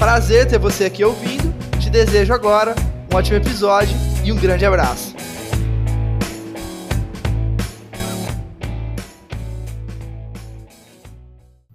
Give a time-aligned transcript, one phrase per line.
[0.00, 1.52] Prazer ter você aqui ouvindo.
[1.78, 2.74] Te desejo agora
[3.12, 3.94] um ótimo episódio
[4.24, 5.14] e um grande abraço.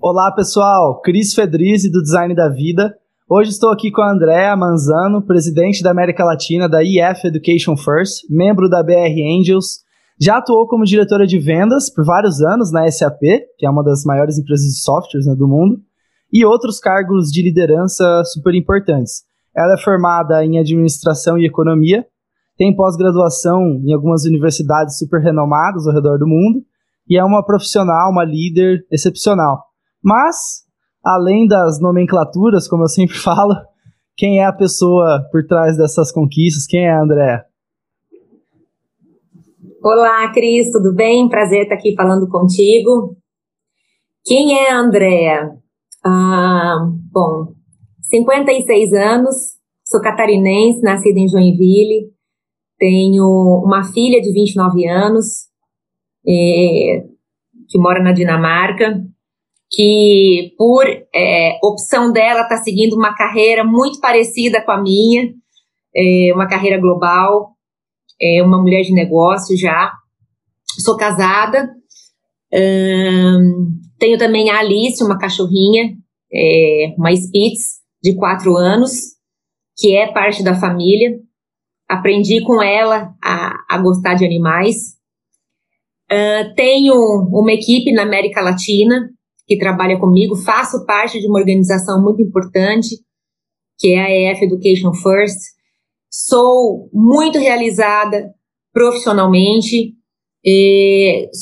[0.02, 2.96] Olá pessoal, Cris Fedrizzi do Design da Vida.
[3.30, 8.24] Hoje estou aqui com a Andrea Manzano, presidente da América Latina da EF Education First,
[8.28, 9.82] membro da BR Angels.
[10.20, 13.22] Já atuou como diretora de vendas por vários anos na SAP,
[13.60, 15.80] que é uma das maiores empresas de softwares né, do mundo,
[16.36, 19.24] e outros cargos de liderança super importantes.
[19.56, 22.06] Ela é formada em administração e economia,
[22.58, 26.62] tem pós-graduação em algumas universidades super renomadas ao redor do mundo
[27.10, 29.64] e é uma profissional, uma líder excepcional.
[30.04, 30.66] Mas,
[31.02, 33.56] além das nomenclaturas, como eu sempre falo,
[34.18, 36.68] quem é a pessoa por trás dessas conquistas?
[36.68, 37.46] Quem é a Andréa?
[39.82, 41.30] Olá, Cris, tudo bem?
[41.30, 43.16] Prazer estar aqui falando contigo.
[44.26, 45.65] Quem é a Andréa?
[46.06, 46.78] Ah,
[47.12, 47.56] bom,
[48.04, 49.36] 56 anos,
[49.84, 52.12] sou catarinense, nascida em Joinville,
[52.78, 53.26] tenho
[53.66, 55.26] uma filha de 29 anos,
[56.28, 57.06] é,
[57.68, 59.02] que mora na Dinamarca,
[59.72, 65.34] que por é, opção dela está seguindo uma carreira muito parecida com a minha,
[65.96, 67.56] é, uma carreira global,
[68.22, 69.92] é uma mulher de negócio já.
[70.80, 71.74] Sou casada,
[72.54, 75.96] hum, tenho também a Alice, uma cachorrinha,
[76.32, 78.92] é, uma Spitz, de quatro anos,
[79.76, 81.20] que é parte da família.
[81.90, 84.94] Aprendi com ela a, a gostar de animais.
[86.12, 86.94] Uh, tenho
[87.32, 89.10] uma equipe na América Latina
[89.48, 92.96] que trabalha comigo, faço parte de uma organização muito importante,
[93.80, 95.40] que é a EF Education First.
[96.12, 98.32] Sou muito realizada
[98.72, 99.94] profissionalmente,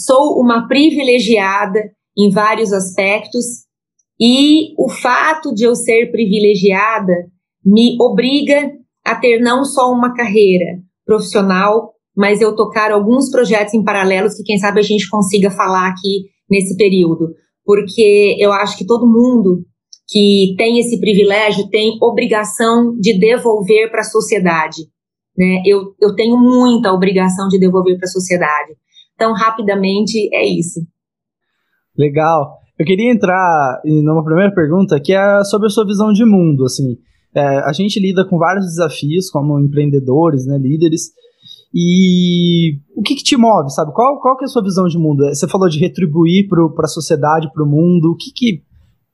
[0.05, 3.45] sou uma privilegiada em vários aspectos,
[4.19, 7.13] e o fato de eu ser privilegiada
[7.65, 8.71] me obriga
[9.05, 14.43] a ter não só uma carreira profissional, mas eu tocar alguns projetos em paralelos que
[14.43, 17.33] quem sabe a gente consiga falar aqui nesse período
[17.65, 19.65] porque eu acho que todo mundo
[20.07, 24.81] que tem esse privilégio tem obrigação de devolver para a sociedade.
[25.35, 25.61] Né?
[25.65, 28.73] Eu, eu tenho muita obrigação de devolver para a sociedade.
[29.15, 30.81] Então, rapidamente, é isso.
[31.97, 32.57] Legal.
[32.77, 36.65] Eu queria entrar numa primeira pergunta, que é sobre a sua visão de mundo.
[36.65, 36.97] Assim,
[37.35, 41.11] é, a gente lida com vários desafios como empreendedores, né, líderes,
[41.73, 43.91] e o que, que, te move, sabe?
[43.93, 45.25] Qual, qual que é a sua visão de mundo?
[45.25, 48.11] Você falou de retribuir para a sociedade, para o mundo.
[48.11, 48.63] O que, que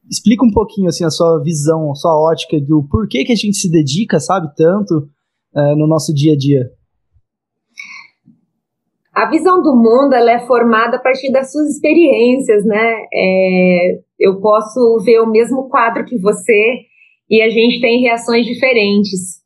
[0.09, 3.55] explica um pouquinho assim a sua visão, a sua ótica do porquê que a gente
[3.55, 5.07] se dedica, sabe, tanto
[5.55, 6.69] é, no nosso dia a dia?
[9.13, 13.05] A visão do mundo ela é formada a partir das suas experiências, né?
[13.13, 16.81] É, eu posso ver o mesmo quadro que você
[17.29, 19.39] e a gente tem reações diferentes.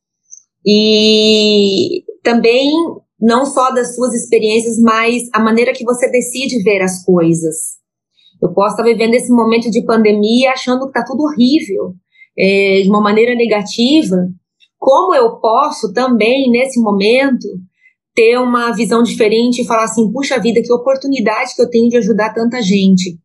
[0.66, 2.72] E também
[3.20, 7.56] não só das suas experiências, mas a maneira que você decide ver as coisas.
[8.42, 11.94] Eu posso estar vivendo esse momento de pandemia achando que está tudo horrível,
[12.38, 14.18] é, de uma maneira negativa.
[14.78, 17.48] Como eu posso também, nesse momento,
[18.16, 21.98] ter uma visão diferente e falar assim: puxa vida, que oportunidade que eu tenho de
[21.98, 23.18] ajudar tanta gente.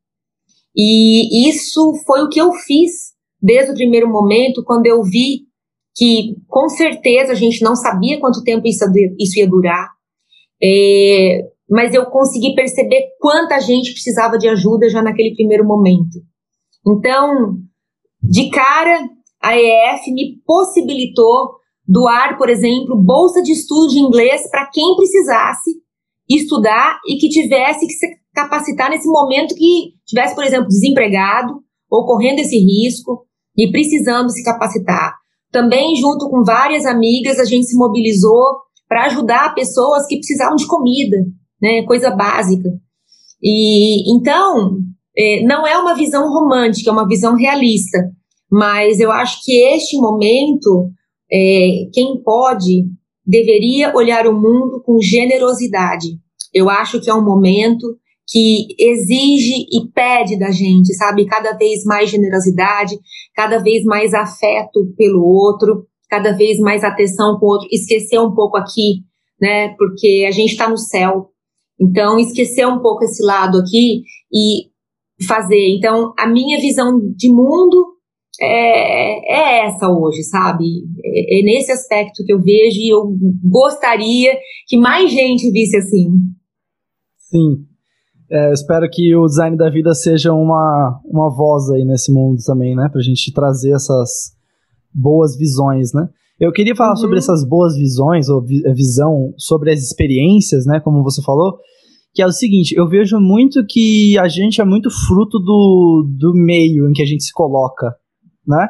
[0.76, 5.48] E isso foi o que eu fiz desde o primeiro momento, quando eu vi
[5.96, 8.84] que com certeza a gente não sabia quanto tempo isso,
[9.18, 9.88] isso ia durar,
[10.62, 16.20] é, mas eu consegui perceber quanta gente precisava de ajuda já naquele primeiro momento.
[16.86, 17.56] Então,
[18.22, 19.08] de cara,
[19.42, 21.57] a EF me possibilitou
[21.88, 25.70] doar, por exemplo, bolsa de estudo de inglês para quem precisasse
[26.28, 32.04] estudar e que tivesse que se capacitar nesse momento que tivesse, por exemplo, desempregado ou
[32.04, 33.26] correndo esse risco
[33.56, 35.14] e precisando se capacitar.
[35.50, 40.66] Também, junto com várias amigas, a gente se mobilizou para ajudar pessoas que precisavam de
[40.66, 41.16] comida,
[41.60, 42.68] né, coisa básica.
[43.42, 44.78] E então,
[45.16, 47.98] é, não é uma visão romântica, é uma visão realista.
[48.50, 50.90] Mas eu acho que este momento,
[51.30, 52.86] é, quem pode,
[53.24, 56.08] deveria olhar o mundo com generosidade.
[56.52, 57.86] Eu acho que é um momento
[58.26, 61.26] que exige e pede da gente, sabe?
[61.26, 62.98] Cada vez mais generosidade,
[63.34, 68.34] cada vez mais afeto pelo outro, cada vez mais atenção com o outro, esquecer um
[68.34, 69.02] pouco aqui,
[69.40, 69.74] né?
[69.78, 71.30] Porque a gente está no céu.
[71.80, 74.02] Então, esquecer um pouco esse lado aqui
[74.32, 74.68] e
[75.26, 75.76] fazer.
[75.76, 77.97] Então, a minha visão de mundo
[78.40, 80.64] é, é essa hoje, sabe?
[81.04, 83.14] É, é, nesse aspecto que eu vejo e eu
[83.44, 84.36] gostaria
[84.66, 86.08] que mais gente visse assim.
[87.30, 87.64] Sim.
[88.30, 92.76] É, espero que o design da vida seja uma, uma voz aí nesse mundo também,
[92.76, 92.88] né?
[92.92, 94.32] Pra gente trazer essas
[94.94, 96.08] boas visões, né?
[96.38, 96.96] Eu queria falar uhum.
[96.96, 100.78] sobre essas boas visões, ou vi visão sobre as experiências, né?
[100.78, 101.58] Como você falou,
[102.14, 106.32] que é o seguinte, eu vejo muito que a gente é muito fruto do, do
[106.34, 107.94] meio em que a gente se coloca,
[108.48, 108.68] né?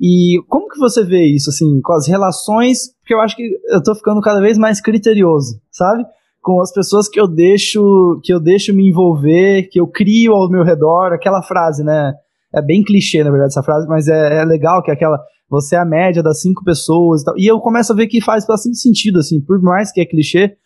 [0.00, 3.82] E como que você vê isso, assim, com as relações, porque eu acho que eu
[3.82, 6.04] tô ficando cada vez mais criterioso, sabe?
[6.40, 10.48] Com as pessoas que eu deixo, que eu deixo me envolver, que eu crio ao
[10.48, 12.14] meu redor, aquela frase, né?
[12.54, 15.20] É bem clichê, na verdade, essa frase, mas é, é legal que é aquela,
[15.50, 17.34] você é a média das cinco pessoas e tal.
[17.36, 20.56] E eu começo a ver que faz bastante sentido, assim, por mais que é clichê,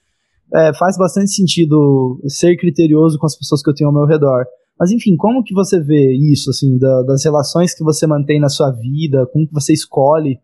[0.55, 4.45] é, faz bastante sentido ser criterioso com as pessoas que eu tenho ao meu redor.
[4.79, 8.49] Mas enfim, como que você vê isso, assim, da, das relações que você mantém na
[8.49, 10.39] sua vida, como que você escolhe,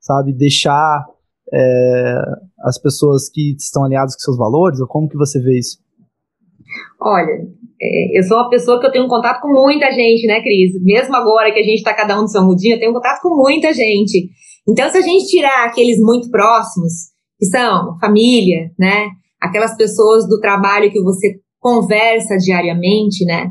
[0.00, 1.04] sabe, deixar
[1.52, 2.22] é,
[2.64, 5.78] as pessoas que estão alinhadas com seus valores, ou como que você vê isso?
[7.00, 7.46] Olha,
[7.80, 10.82] é, eu sou uma pessoa que eu tenho contato com muita gente, né, Cris?
[10.82, 13.36] Mesmo agora que a gente está cada um no seu mudinho, eu tenho contato com
[13.36, 14.30] muita gente.
[14.66, 19.08] Então, se a gente tirar aqueles muito próximos, que são família, né,
[19.40, 23.50] aquelas pessoas do trabalho que você conversa diariamente, né,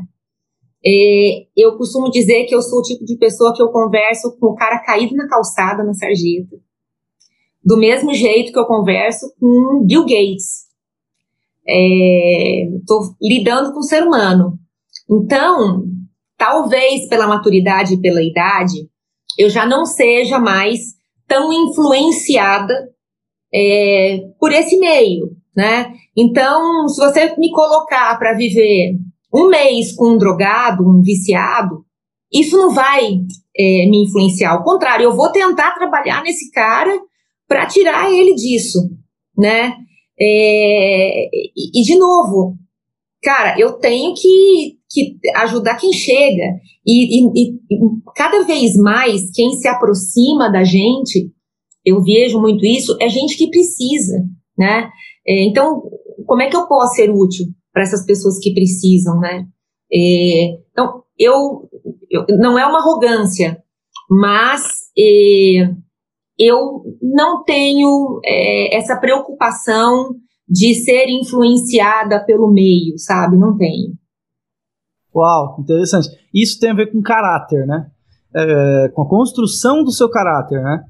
[0.86, 4.48] é, eu costumo dizer que eu sou o tipo de pessoa que eu converso com
[4.48, 6.56] o cara caído na calçada, na sarjeta.
[7.64, 10.64] Do mesmo jeito que eu converso com Bill Gates.
[11.66, 14.58] Estou é, lidando com o ser humano.
[15.10, 15.84] Então,
[16.36, 18.86] talvez pela maturidade e pela idade,
[19.38, 20.80] eu já não seja mais
[21.26, 22.74] tão influenciada
[23.52, 25.94] é, por esse meio, né?
[26.14, 28.98] Então, se você me colocar para viver
[29.34, 31.84] um mês com um drogado, um viciado,
[32.32, 33.16] isso não vai
[33.56, 34.52] é, me influenciar.
[34.52, 36.96] Ao contrário, eu vou tentar trabalhar nesse cara
[37.48, 38.78] para tirar ele disso,
[39.36, 39.74] né?
[40.18, 42.56] É, e, de novo,
[43.22, 46.44] cara, eu tenho que, que ajudar quem chega.
[46.86, 47.58] E, e, e,
[48.14, 51.30] cada vez mais, quem se aproxima da gente,
[51.84, 54.24] eu vejo muito isso, é gente que precisa,
[54.56, 54.88] né?
[55.26, 55.82] É, então,
[56.26, 57.46] como é que eu posso ser útil?
[57.74, 59.46] Para essas pessoas que precisam, né?
[59.92, 61.68] É, então, eu,
[62.08, 63.60] eu, não é uma arrogância,
[64.08, 64.62] mas
[64.96, 65.68] é,
[66.38, 70.14] eu não tenho é, essa preocupação
[70.48, 73.36] de ser influenciada pelo meio, sabe?
[73.36, 73.94] Não tenho.
[75.14, 76.08] Uau, interessante.
[76.32, 77.90] Isso tem a ver com caráter, né?
[78.34, 80.84] É, com a construção do seu caráter, né?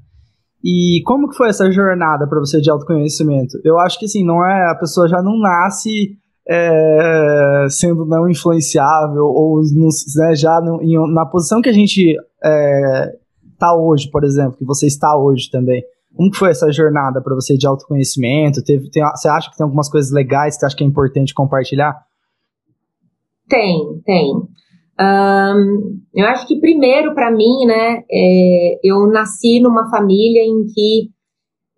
[0.63, 3.59] E como que foi essa jornada para você de autoconhecimento?
[3.63, 6.17] Eu acho que assim, não é a pessoa já não nasce
[6.47, 13.71] é, sendo não influenciável ou né, já no, em, na posição que a gente está
[13.71, 15.83] é, hoje, por exemplo, que você está hoje também.
[16.15, 18.63] Como que foi essa jornada para você de autoconhecimento?
[18.63, 21.33] Teve, tem, você acha que tem algumas coisas legais que você acha que é importante
[21.33, 21.95] compartilhar?
[23.49, 24.33] Tem, tem.
[24.97, 31.09] Um, eu acho que primeiro para mim, né, é, eu nasci numa família em que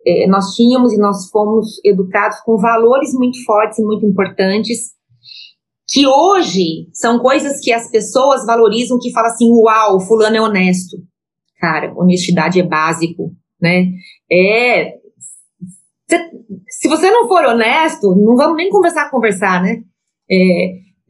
[0.08, 4.92] é, nós tínhamos e nós fomos educados com valores muito fortes e muito importantes,
[5.86, 10.96] que hoje são coisas que as pessoas valorizam, que falam assim, uau, fulano é honesto.
[11.58, 13.90] Cara, honestidade é básico, né?
[14.30, 14.94] É...
[16.68, 19.82] Se você não for honesto, não vamos nem conversar, conversar, né?
[20.30, 20.34] É,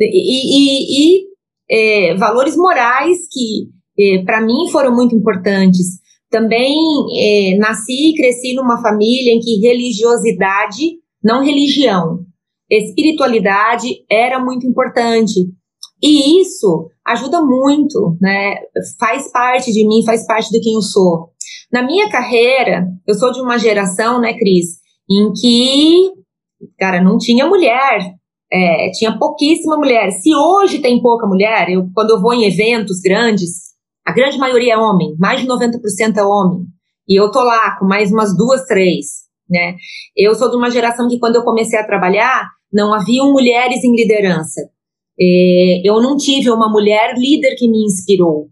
[0.00, 1.28] e, e, e
[1.70, 6.00] é, valores morais que, é, para mim, foram muito importantes.
[6.30, 6.76] Também
[7.16, 12.26] é, nasci e cresci numa família em que religiosidade, não religião,
[12.70, 15.40] espiritualidade era muito importante.
[16.02, 18.56] E isso ajuda muito, né?
[19.00, 21.30] Faz parte de mim, faz parte de quem eu sou.
[21.72, 24.78] Na minha carreira, eu sou de uma geração, né, Cris,
[25.10, 26.12] em que,
[26.78, 28.14] cara, não tinha mulher,
[28.52, 30.10] é, tinha pouquíssima mulher.
[30.12, 33.67] Se hoje tem pouca mulher, eu, quando eu vou em eventos grandes,
[34.08, 36.64] a grande maioria é homem, mais de 90% é homem.
[37.06, 39.04] E eu tô lá com mais umas duas, três,
[39.46, 39.76] né?
[40.16, 43.94] Eu sou de uma geração que quando eu comecei a trabalhar, não haviam mulheres em
[43.94, 44.62] liderança.
[45.20, 48.48] É, eu não tive uma mulher líder que me inspirou.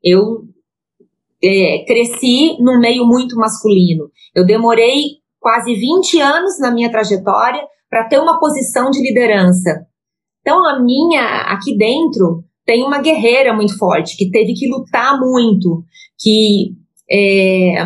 [0.00, 0.44] Eu
[1.42, 4.08] é, cresci num meio muito masculino.
[4.32, 9.84] Eu demorei quase 20 anos na minha trajetória para ter uma posição de liderança.
[10.42, 15.84] Então, a minha, aqui dentro, tem uma guerreira muito forte, que teve que lutar muito,
[16.18, 16.74] que
[17.10, 17.84] é,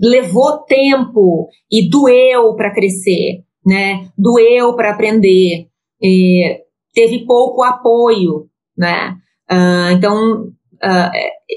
[0.00, 4.10] levou tempo e doeu para crescer, né?
[4.16, 5.68] Doeu para aprender,
[6.02, 6.60] é,
[6.94, 9.16] teve pouco apoio, né?
[9.50, 11.10] Uh, então, uh,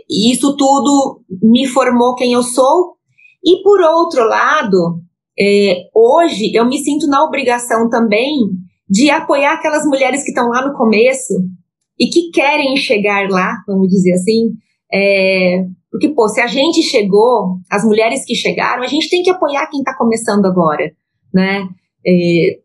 [0.09, 2.95] isso tudo me formou quem eu sou.
[3.43, 5.01] E por outro lado,
[5.39, 8.31] é, hoje eu me sinto na obrigação também
[8.91, 11.33] de apoiar aquelas mulheres que estão lá no começo
[11.97, 14.51] e que querem chegar lá, vamos dizer assim.
[14.93, 19.29] É, porque, pô, se a gente chegou, as mulheres que chegaram, a gente tem que
[19.29, 20.91] apoiar quem está começando agora,
[21.33, 21.69] né?
[22.05, 22.59] É,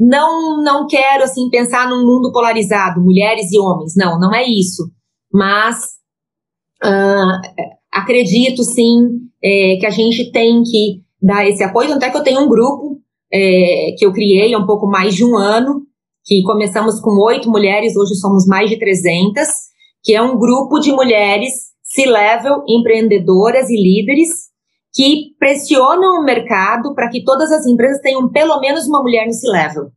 [0.00, 4.90] não, não quero, assim, pensar num mundo polarizado, mulheres e homens, não, não é isso.
[5.30, 5.76] Mas
[6.82, 12.16] uh, acredito, sim, é, que a gente tem que dar esse apoio, tanto é que
[12.16, 12.87] eu tenho um grupo
[13.32, 15.82] é, que eu criei há um pouco mais de um ano,
[16.24, 19.46] que começamos com oito mulheres, hoje somos mais de 300,
[20.02, 24.48] que é um grupo de mulheres C-level, empreendedoras e líderes,
[24.94, 29.32] que pressionam o mercado para que todas as empresas tenham pelo menos uma mulher no
[29.32, 29.90] C-level,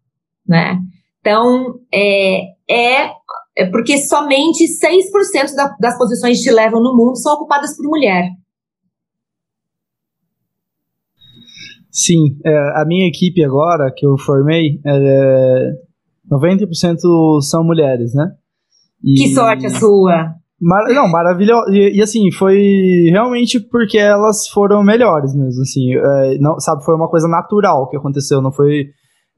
[0.48, 0.78] né?
[1.20, 3.12] Então, é, é,
[3.58, 8.30] é porque somente 6% da, das posições de level no mundo são ocupadas por mulher.
[11.92, 15.72] Sim, é, a minha equipe agora, que eu formei, é,
[16.32, 18.32] 90% são mulheres, né?
[19.04, 20.36] E, que sorte a sua!
[20.62, 21.72] Mar, não, maravilhoso.
[21.72, 25.96] E, e, assim, foi realmente porque elas foram melhores mesmo, assim.
[25.96, 28.86] É, não, sabe, foi uma coisa natural que aconteceu, não foi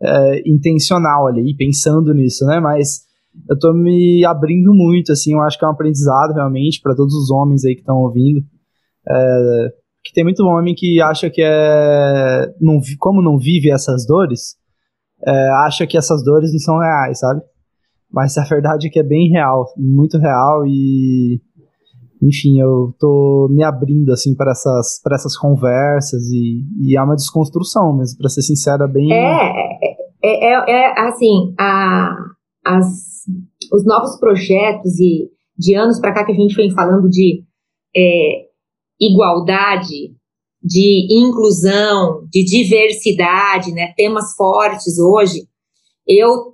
[0.01, 2.59] é, intencional ali, pensando nisso, né?
[2.59, 3.03] Mas
[3.49, 7.15] eu tô me abrindo muito, assim, eu acho que é um aprendizado realmente para todos
[7.15, 8.41] os homens aí que estão ouvindo.
[9.09, 9.67] É,
[10.03, 12.53] que tem muito homem que acha que é.
[12.59, 14.55] Não, como não vive essas dores,
[15.25, 17.41] é, acha que essas dores não são reais, sabe?
[18.11, 21.41] Mas a verdade é que é bem real, muito real e.
[22.21, 27.17] Enfim, eu tô me abrindo assim para essas, para essas conversas e, e é uma
[27.17, 29.11] desconstrução mesmo, para ser sincera, bem.
[29.11, 29.51] É,
[30.23, 32.15] é, é, é assim, a,
[32.65, 32.85] as,
[33.73, 37.43] os novos projetos e de anos para cá que a gente vem falando de
[37.93, 38.52] é,
[38.99, 40.15] igualdade,
[40.61, 45.47] de inclusão, de diversidade, né, temas fortes hoje.
[46.07, 46.53] Eu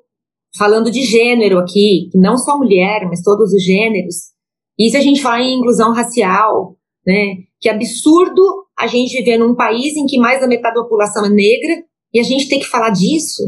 [0.58, 4.16] falando de gênero aqui, não só mulher, mas todos os gêneros.
[4.78, 8.42] E se a gente falar em inclusão racial, né, que absurdo
[8.78, 12.20] a gente viver num país em que mais da metade da população é negra e
[12.20, 13.44] a gente tem que falar disso.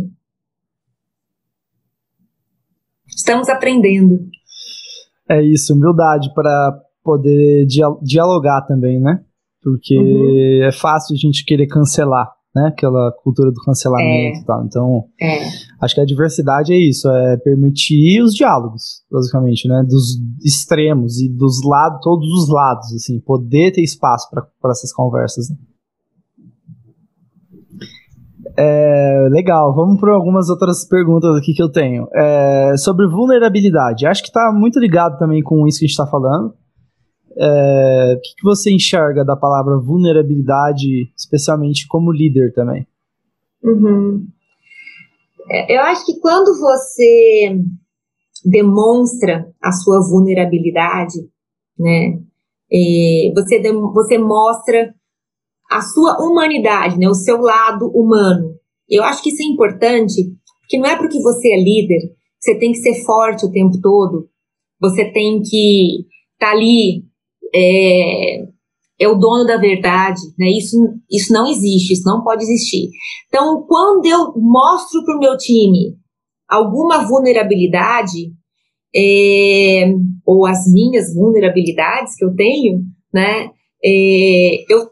[3.08, 4.20] Estamos aprendendo.
[5.30, 7.66] É isso, humildade para poder
[8.02, 9.22] dialogar também, né?
[9.62, 10.64] Porque uhum.
[10.64, 12.68] é fácil a gente querer cancelar, né?
[12.68, 14.42] Aquela cultura do cancelamento é.
[14.42, 14.66] e tal.
[14.66, 15.40] Então, é.
[15.82, 19.84] acho que a diversidade é isso, é permitir os diálogos, basicamente, né?
[19.88, 25.50] Dos extremos e dos lados, todos os lados, assim, poder ter espaço para essas conversas.
[25.50, 25.56] Né?
[28.58, 32.08] É, legal, vamos para algumas outras perguntas aqui que eu tenho.
[32.14, 36.08] É, sobre vulnerabilidade, acho que está muito ligado também com isso que a gente está
[36.08, 36.54] falando.
[37.38, 42.86] É, o que, que, você enxerga da palavra vulnerabilidade, especialmente como líder também?
[43.64, 44.28] Uhum.
[45.50, 47.58] É, eu acho que quando você
[48.46, 51.20] demonstra a sua vulnerabilidade,
[51.78, 52.20] né,
[53.34, 53.62] você,
[53.94, 54.94] você mostra
[55.70, 58.56] a sua humanidade, né, o seu lado humano.
[58.90, 60.22] Eu acho que isso é importante,
[60.62, 64.28] porque não é porque você é líder, você tem que ser forte o tempo todo,
[64.80, 67.11] você tem que estar tá ali
[67.54, 68.44] é,
[69.00, 70.48] é o dono da verdade, né?
[70.50, 70.78] Isso,
[71.10, 72.90] isso não existe, isso não pode existir.
[73.28, 75.96] Então, quando eu mostro para o meu time
[76.48, 78.32] alguma vulnerabilidade,
[78.96, 79.94] é,
[80.26, 82.82] ou as minhas vulnerabilidades que eu tenho,
[83.14, 83.50] né?
[83.84, 84.90] É, eu,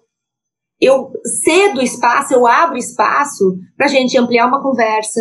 [0.82, 1.12] eu
[1.44, 5.20] cedo espaço, eu abro espaço para a gente ampliar uma conversa,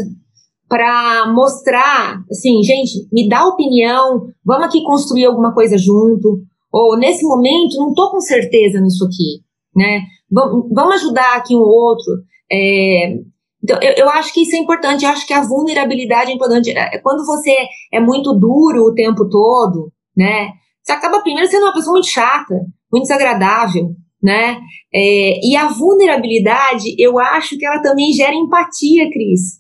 [0.69, 7.25] para mostrar, assim, gente, me dá opinião, vamos aqui construir alguma coisa junto, ou nesse
[7.27, 9.43] momento não estou com certeza nisso aqui,
[9.75, 10.03] né?
[10.31, 12.13] Vamos, ajudar aqui um outro.
[12.51, 13.15] É,
[13.63, 16.71] então, eu, eu, acho que isso é importante, eu acho que a vulnerabilidade é importante.
[16.71, 17.55] É, quando você
[17.93, 20.53] é muito duro o tempo todo, né?
[20.83, 22.55] Você acaba primeiro sendo uma pessoa muito chata,
[22.93, 24.59] muito desagradável, né?
[24.95, 29.59] É, e a vulnerabilidade, eu acho que ela também gera empatia, Cris.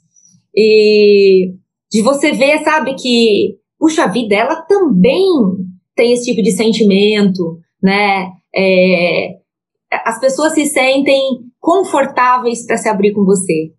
[0.54, 1.54] E
[1.90, 5.26] de você ver, sabe, que, puxa vida, ela também
[5.99, 8.31] tem esse tipo de sentimento, né?
[8.55, 9.31] É,
[10.05, 11.21] as pessoas se sentem
[11.59, 13.73] confortáveis para se abrir com você,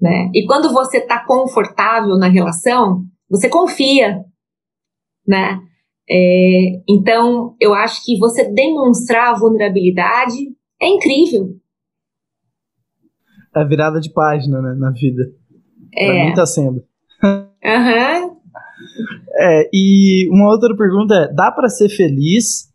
[0.00, 0.30] né?
[0.32, 4.20] E quando você está confortável na relação, você confia,
[5.26, 5.58] né?
[6.08, 10.36] É, então, eu acho que você demonstrar vulnerabilidade
[10.80, 11.56] é incrível.
[13.56, 15.24] É a virada de página, né, na vida.
[15.92, 16.06] É.
[16.06, 16.84] Pra mim tá sendo.
[17.64, 18.28] Aham.
[18.28, 18.33] Uhum.
[19.36, 22.68] É, e uma outra pergunta é: dá para ser feliz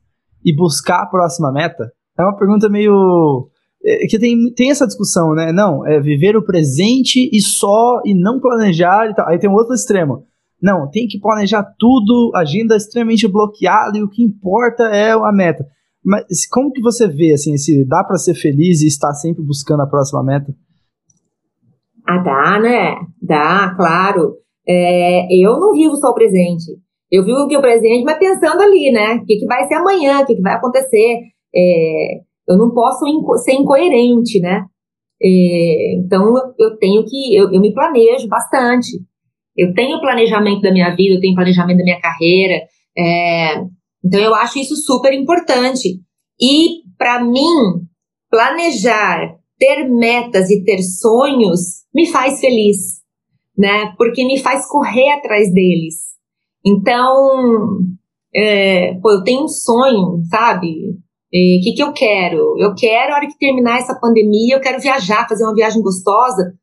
[0.46, 1.92] e buscar a próxima meta?
[2.18, 3.50] É uma pergunta meio.
[3.84, 5.52] É, que tem, tem essa discussão, né?
[5.54, 9.28] Não, é viver o presente e só, e não planejar e tal.
[9.30, 10.26] Aí tem um outro extremo.
[10.62, 15.66] Não, tem que planejar tudo, agenda extremamente bloqueada e o que importa é a meta.
[16.04, 19.84] Mas como que você vê, assim, se dá para ser feliz e estar sempre buscando
[19.84, 20.54] a próxima meta?
[22.06, 22.96] Ah, dá, né?
[23.22, 24.36] Dá, claro.
[24.70, 26.78] É, eu não vivo só o presente.
[27.12, 29.16] Eu vivo o presente, mas pensando ali, né?
[29.16, 31.22] O que, que vai ser amanhã, o que, que vai acontecer.
[31.56, 34.66] É, eu não posso inco ser incoerente, né?
[35.22, 37.36] É, então, eu tenho que.
[37.36, 39.00] Eu, eu me planejo bastante.
[39.58, 42.62] Eu tenho planejamento da minha vida, eu tenho planejamento da minha carreira.
[42.98, 43.56] É,
[44.06, 46.00] então, eu acho isso super importante.
[46.40, 47.88] E, para mim,
[48.30, 52.99] planejar, ter metas e ter sonhos me faz feliz,
[53.60, 53.94] né?
[53.98, 55.96] Porque me faz correr atrás deles.
[56.66, 57.28] Então,
[58.34, 60.70] é, pô, eu tenho um sonho, sabe?
[60.70, 62.58] O que, que eu quero?
[62.58, 66.54] Eu quero, a hora que terminar essa pandemia, eu quero viajar, fazer uma viagem gostosa.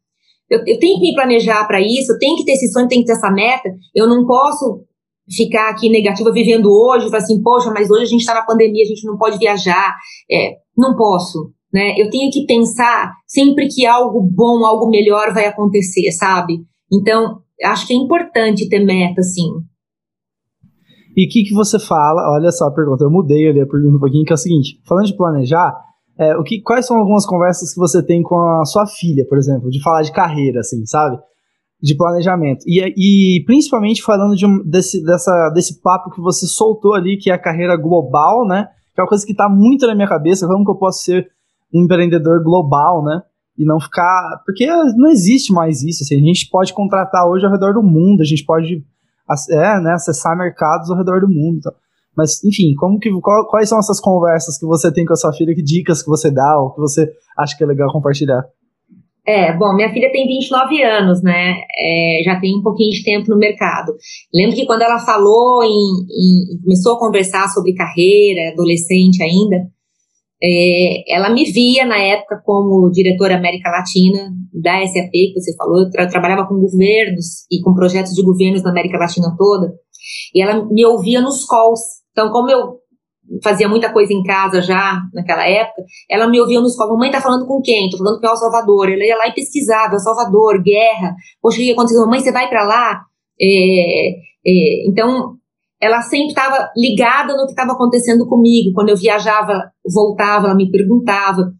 [0.49, 3.03] Eu, eu tenho que me planejar para isso, eu tenho que ter esse sonho, tenho
[3.03, 3.69] que ter essa meta.
[3.95, 4.83] Eu não posso
[5.31, 8.83] ficar aqui negativa vivendo hoje, falar assim, poxa, mas hoje a gente está na pandemia,
[8.83, 9.95] a gente não pode viajar.
[10.31, 11.95] É, não posso, né?
[11.99, 16.55] Eu tenho que pensar sempre que algo bom, algo melhor vai acontecer, sabe?
[16.93, 19.51] Então, acho que é importante ter meta, sim.
[21.17, 22.31] E o que, que você fala?
[22.35, 24.81] Olha só a pergunta, eu mudei ali a pergunta um pouquinho, que é o seguinte:
[24.87, 25.75] falando de planejar,
[26.19, 29.39] é, o que, quais são algumas conversas que você tem com a sua filha, por
[29.39, 31.19] exemplo, de falar de carreira, assim, sabe?
[31.83, 32.65] De planejamento.
[32.67, 32.81] E,
[33.39, 37.35] e principalmente falando de um, desse, dessa, desse papo que você soltou ali, que é
[37.35, 38.69] a carreira global, né?
[38.95, 41.27] Que é uma coisa que está muito na minha cabeça, como que eu posso ser
[41.73, 43.23] um empreendedor global, né?
[43.59, 44.43] E não ficar.
[44.45, 46.03] Porque não existe mais isso.
[46.03, 48.85] Assim, a gente pode contratar hoje ao redor do mundo, a gente pode
[49.51, 51.61] é, né, acessar mercados ao redor do mundo.
[52.17, 55.33] Mas, enfim, como que, qual, quais são essas conversas que você tem com a sua
[55.33, 55.55] filha?
[55.55, 58.43] Que dicas que você dá ou que você acha que é legal compartilhar?
[59.27, 61.57] É, bom, minha filha tem 29 anos, né?
[61.77, 63.93] É, já tem um pouquinho de tempo no mercado.
[64.33, 69.67] Lembro que quando ela falou em, em começou a conversar sobre carreira, adolescente ainda,
[70.43, 75.81] é, ela me via na época como diretora América Latina da SAP, que você falou.
[75.81, 79.73] Eu, tra trabalhava com governos e com projetos de governos na América Latina toda.
[80.35, 81.81] E ela me ouvia nos calls.
[82.13, 82.77] Então, como eu
[83.43, 86.93] fazia muita coisa em casa já naquela época, ela me ouvia nos calls.
[86.93, 87.89] Mamãe tá falando com quem?
[87.89, 88.91] Tô falando com El Salvador.
[88.91, 91.15] Ela ia lá e pesquisava, El Salvador, guerra.
[91.41, 92.03] Poxa, o que aconteceu?
[92.03, 93.01] Mamãe, você vai para lá?
[93.41, 94.11] É,
[94.47, 95.36] é, então,
[95.81, 98.73] ela sempre estava ligada no que estava acontecendo comigo.
[98.75, 101.53] Quando eu viajava, voltava, ela me perguntava.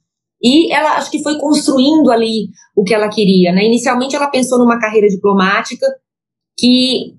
[0.43, 3.53] E ela acho que foi construindo ali o que ela queria.
[3.53, 3.65] Né?
[3.65, 5.87] Inicialmente ela pensou numa carreira diplomática
[6.59, 7.15] que,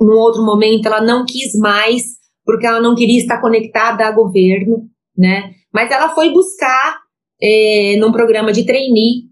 [0.00, 2.02] num outro momento, ela não quis mais,
[2.44, 4.88] porque ela não queria estar conectada a governo.
[5.16, 5.52] Né?
[5.72, 6.98] Mas ela foi buscar
[7.42, 9.24] é, num programa de trainee,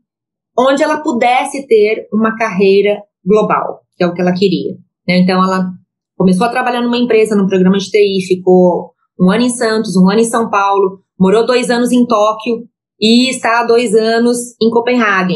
[0.58, 4.74] onde ela pudesse ter uma carreira global, que é o que ela queria.
[5.06, 5.18] Né?
[5.18, 5.72] Então ela
[6.16, 10.09] Começou a trabalhar numa empresa, num programa de TI, ficou um ano em Santos, um
[10.11, 12.66] ano em São Paulo, morou dois anos em Tóquio
[13.00, 15.35] e está há dois anos em Copenhague.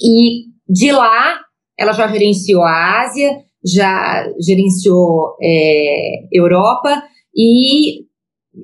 [0.00, 1.40] E de lá,
[1.78, 3.30] ela já gerenciou a Ásia,
[3.64, 7.02] já gerenciou é, Europa
[7.34, 8.06] e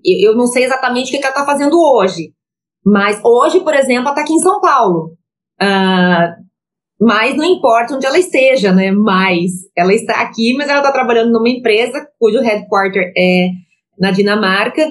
[0.04, 2.32] eu não sei exatamente o que ela está fazendo hoje.
[2.84, 5.16] Mas hoje, por exemplo, ela está aqui em São Paulo.
[5.60, 6.47] Uh,
[7.00, 8.90] mas não importa onde ela esteja, né?
[8.90, 13.48] Mas ela está aqui, mas ela está trabalhando numa empresa cujo headquarter é
[13.98, 14.86] na Dinamarca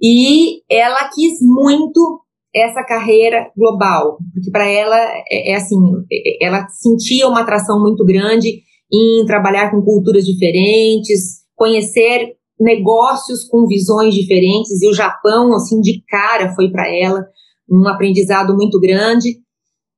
[0.00, 2.20] e ela quis muito
[2.54, 4.96] essa carreira global, porque para ela
[5.30, 5.76] é, é, assim,
[6.12, 8.60] é, ela sentia uma atração muito grande
[8.92, 16.02] em trabalhar com culturas diferentes, conhecer negócios com visões diferentes e o Japão assim de
[16.06, 17.24] cara foi para ela
[17.70, 19.38] um aprendizado muito grande.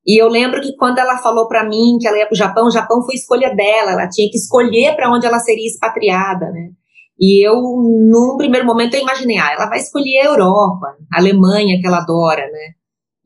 [0.06, 2.66] E eu lembro que quando ela falou para mim que ela ia para o Japão,
[2.66, 6.70] o Japão foi escolha dela, ela tinha que escolher para onde ela seria expatriada, né?
[7.18, 11.80] E eu, num primeiro momento, eu imaginei, ah, ela vai escolher a Europa, a Alemanha,
[11.80, 12.74] que ela adora, né?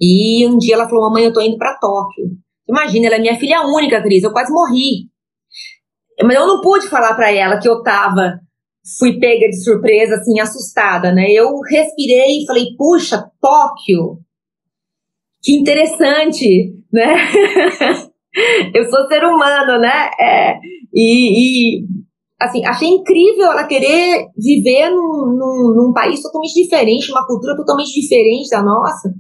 [0.00, 2.26] E um dia ela falou, mamãe, eu tô indo para Tóquio.
[2.68, 5.08] Imagina, ela é minha filha única, Cris, eu quase morri.
[6.22, 8.38] Mas eu não pude falar para ela que eu tava,
[8.98, 11.30] fui pega de surpresa, assim, assustada, né?
[11.30, 14.18] Eu respirei e falei, puxa, Tóquio,
[15.42, 17.14] que interessante, né?
[18.74, 20.11] eu sou ser humano, né?
[20.20, 20.59] É,
[20.92, 21.87] e, e,
[22.40, 27.92] assim, achei incrível ela querer viver num, num, num país totalmente diferente, uma cultura totalmente
[27.92, 29.12] diferente da nossa.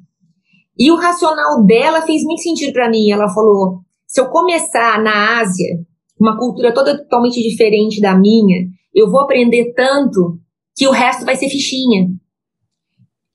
[0.78, 3.10] E o racional dela fez muito sentido para mim.
[3.10, 5.78] Ela falou: se eu começar na Ásia,
[6.20, 10.38] uma cultura toda totalmente diferente da minha, eu vou aprender tanto
[10.76, 12.08] que o resto vai ser fichinha.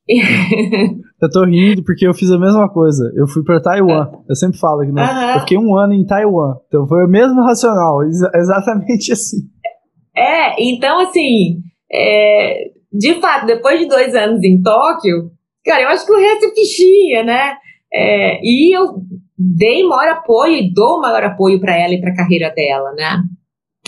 [1.23, 3.11] eu tô rindo porque eu fiz a mesma coisa.
[3.15, 4.11] Eu fui para Taiwan.
[4.27, 5.35] Eu sempre falo que né?
[5.35, 6.55] eu fiquei um ano em Taiwan.
[6.67, 9.37] Então foi o mesmo racional, exatamente assim.
[10.15, 15.31] É, então assim, é, de fato, depois de dois anos em Tóquio,
[15.65, 17.55] cara, eu acho que o resto é fichinha, né?
[17.91, 19.01] É, e eu
[19.37, 23.23] dei maior apoio e dou maior apoio para ela e para a carreira dela, né?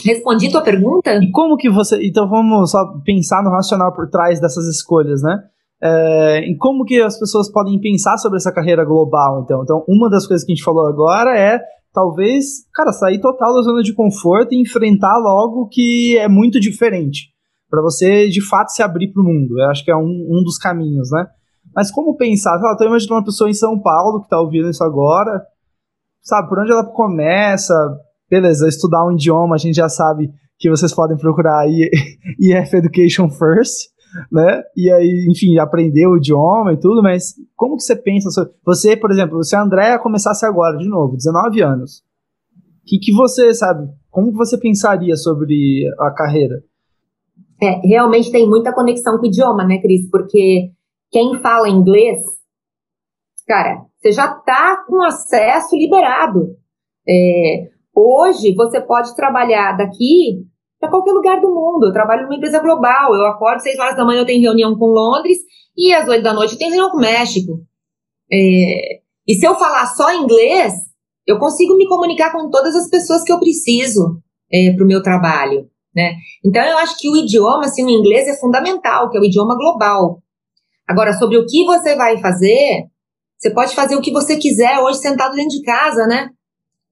[0.03, 1.15] Respondi tua pergunta?
[1.21, 2.05] E como que você.
[2.05, 5.37] Então vamos só pensar no racional por trás dessas escolhas, né?
[5.81, 9.61] É, em como que as pessoas podem pensar sobre essa carreira global, então.
[9.63, 11.59] Então, uma das coisas que a gente falou agora é
[11.95, 17.33] talvez, cara, sair total da zona de conforto e enfrentar logo que é muito diferente.
[17.69, 19.59] para você, de fato, se abrir para o mundo.
[19.59, 21.25] Eu acho que é um, um dos caminhos, né?
[21.75, 22.57] Mas como pensar?
[22.57, 25.41] Sei lá, imaginando uma pessoa em São Paulo que está ouvindo isso agora,
[26.21, 27.73] sabe, por onde ela começa?
[28.29, 33.89] Beleza, estudar um idioma, a gente já sabe que vocês podem procurar IF Education First,
[34.31, 34.63] né?
[34.75, 38.29] E aí, enfim, aprender o idioma e tudo, mas como que você pensa?
[38.65, 42.03] Você, por exemplo, se a Andréia começasse agora, de novo, 19 anos,
[42.85, 46.63] que que você, sabe, como que você pensaria sobre a carreira?
[47.61, 50.09] É, realmente tem muita conexão com o idioma, né, Cris?
[50.09, 50.71] Porque
[51.11, 52.19] quem fala inglês,
[53.47, 56.55] cara, você já tá com acesso liberado.
[57.07, 60.45] É, hoje, você pode trabalhar daqui
[60.79, 61.87] para qualquer lugar do mundo.
[61.87, 63.13] Eu trabalho numa empresa global.
[63.13, 65.37] Eu acordo 6 horas da manhã, eu tenho reunião com Londres
[65.77, 67.61] e às 8 da noite eu tenho reunião com o México.
[68.31, 70.73] É, e se eu falar só inglês,
[71.25, 75.01] eu consigo me comunicar com todas as pessoas que eu preciso é, para o meu
[75.01, 75.69] trabalho.
[75.95, 76.13] Né?
[76.43, 79.55] Então, eu acho que o idioma, assim, o inglês é fundamental, que é o idioma
[79.55, 80.21] global.
[80.87, 82.83] Agora, sobre o que você vai fazer,
[83.37, 86.29] você pode fazer o que você quiser hoje sentado dentro de casa, né?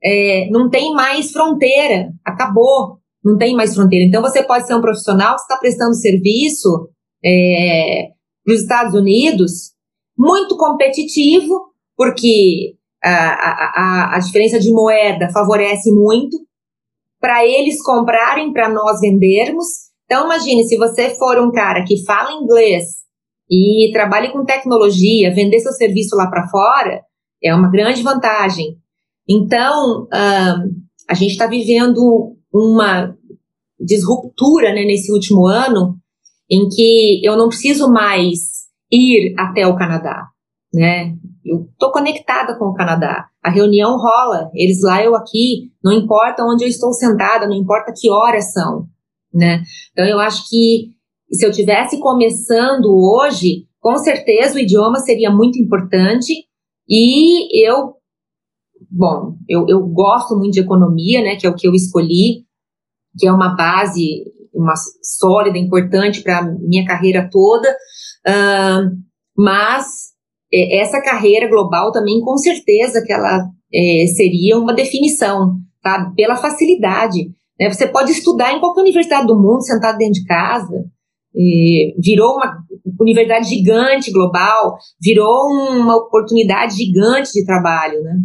[0.04, 4.06] É, não tem mais fronteira, acabou não tem mais fronteira.
[4.06, 6.90] Então, você pode ser um profissional que está prestando serviço
[7.24, 8.08] é,
[8.44, 9.72] para os Estados Unidos,
[10.18, 16.38] muito competitivo, porque a, a, a diferença de moeda favorece muito
[17.20, 19.66] para eles comprarem, para nós vendermos.
[20.06, 22.84] Então, imagine, se você for um cara que fala inglês
[23.50, 27.02] e trabalha com tecnologia, vender seu serviço lá para fora,
[27.42, 28.78] é uma grande vantagem.
[29.28, 33.16] Então, um, a gente está vivendo uma
[33.80, 35.98] disruptura né, nesse último ano,
[36.50, 38.39] em que eu não preciso mais
[38.92, 40.28] ir até o Canadá,
[40.74, 41.16] né?
[41.44, 43.28] Eu estou conectada com o Canadá.
[43.44, 47.94] A reunião rola, eles lá, eu aqui, não importa onde eu estou sentada, não importa
[47.96, 48.88] que horas são,
[49.34, 49.63] né?
[49.92, 50.92] Então eu acho que
[51.32, 56.34] se eu tivesse começando hoje, com certeza o idioma seria muito importante
[56.88, 57.96] e eu,
[58.93, 61.36] bom, eu, eu gosto muito de economia, né?
[61.36, 62.45] Que é o que eu escolhi
[63.17, 68.88] que é uma base uma sólida, importante para a minha carreira toda, uh,
[69.36, 69.86] mas
[70.53, 76.12] é, essa carreira global também, com certeza que ela é, seria uma definição, tá?
[76.15, 77.32] Pela facilidade.
[77.60, 77.71] Né?
[77.71, 80.86] Você pode estudar em qualquer universidade do mundo, sentado dentro de casa,
[81.99, 82.56] virou uma
[83.01, 88.19] universidade gigante global, virou uma oportunidade gigante de trabalho, né?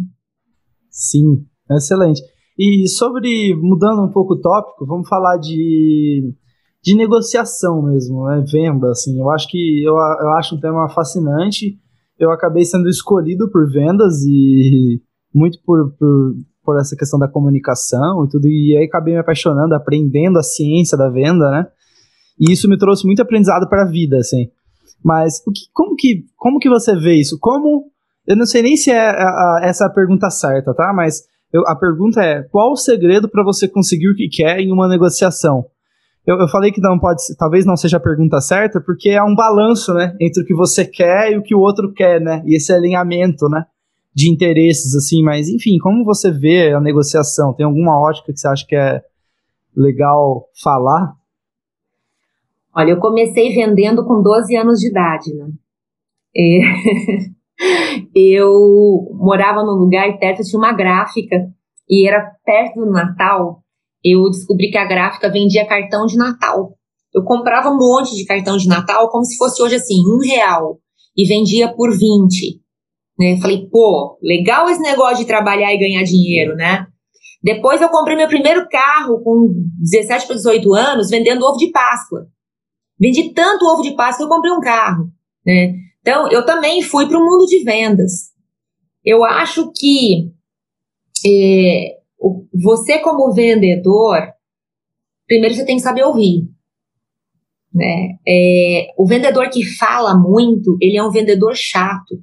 [0.99, 2.21] Sim, excelente.
[2.57, 6.35] E sobre, mudando um pouco o tópico, vamos falar de,
[6.83, 8.43] de negociação mesmo, né?
[8.51, 9.17] Venda, assim.
[9.17, 11.79] Eu acho que eu, eu acho um tema fascinante.
[12.19, 15.01] Eu acabei sendo escolhido por vendas e
[15.33, 18.49] muito por, por, por essa questão da comunicação e tudo.
[18.49, 21.65] E aí acabei me apaixonando, aprendendo a ciência da venda, né?
[22.37, 24.49] E isso me trouxe muito aprendizado para a vida, assim.
[25.01, 27.37] Mas o que, como, que, como que você vê isso?
[27.39, 27.89] Como.
[28.29, 30.93] Eu não sei nem se é a, a, essa a pergunta certa, tá?
[30.93, 34.71] Mas eu, a pergunta é: qual o segredo para você conseguir o que quer em
[34.71, 35.65] uma negociação?
[36.27, 39.33] Eu, eu, falei que não pode, talvez não seja a pergunta certa, porque é um
[39.33, 42.55] balanço, né, entre o que você quer e o que o outro quer, né, e
[42.55, 43.65] esse alinhamento, né,
[44.13, 45.23] de interesses, assim.
[45.23, 47.51] Mas, enfim, como você vê a negociação?
[47.51, 49.01] Tem alguma ótica que você acha que é
[49.75, 51.15] legal falar?
[52.75, 55.49] Olha, eu comecei vendendo com 12 anos de idade, né?
[56.37, 57.29] É...
[58.15, 58.49] eu
[59.13, 61.35] morava num lugar perto tinha uma gráfica
[61.89, 63.63] e era perto do Natal.
[64.03, 66.75] Eu descobri que a gráfica vendia cartão de Natal.
[67.13, 70.79] Eu comprava um monte de cartão de Natal como se fosse hoje assim, um real,
[71.17, 72.61] e vendia por 20.
[73.19, 73.37] Né?
[73.41, 76.85] Falei, pô, legal esse negócio de trabalhar e ganhar dinheiro, né?
[77.41, 79.49] Depois eu comprei meu primeiro carro com
[79.81, 82.27] 17 para 18 anos, vendendo ovo de Páscoa.
[82.99, 85.09] Vendi tanto ovo de Páscoa que eu comprei um carro.
[85.45, 85.73] Né?
[86.01, 88.31] Então, eu também fui para o mundo de vendas.
[89.03, 90.31] Eu acho que
[91.25, 91.97] é,
[92.53, 94.21] você, como vendedor,
[95.27, 96.47] primeiro você tem que saber ouvir.
[97.73, 98.17] Né?
[98.27, 102.21] É, o vendedor que fala muito, ele é um vendedor chato.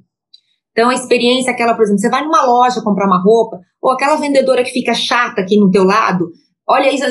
[0.71, 4.17] Então, a experiência, aquela, por exemplo, você vai numa loja comprar uma roupa, ou aquela
[4.17, 6.29] vendedora que fica chata aqui no teu lado,
[6.67, 7.03] olha isso,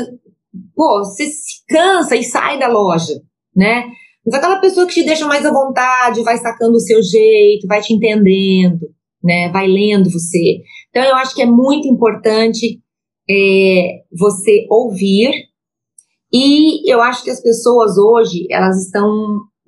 [0.74, 3.20] pô, você se cansa e sai da loja,
[3.54, 3.84] né?
[4.26, 7.80] Mas aquela pessoa que te deixa mais à vontade, vai sacando o seu jeito, vai
[7.80, 8.80] te entendendo,
[9.22, 9.48] né?
[9.50, 10.62] Vai lendo você.
[10.90, 12.80] Então, eu acho que é muito importante
[13.30, 15.30] é, você ouvir,
[16.32, 19.08] e eu acho que as pessoas hoje, elas estão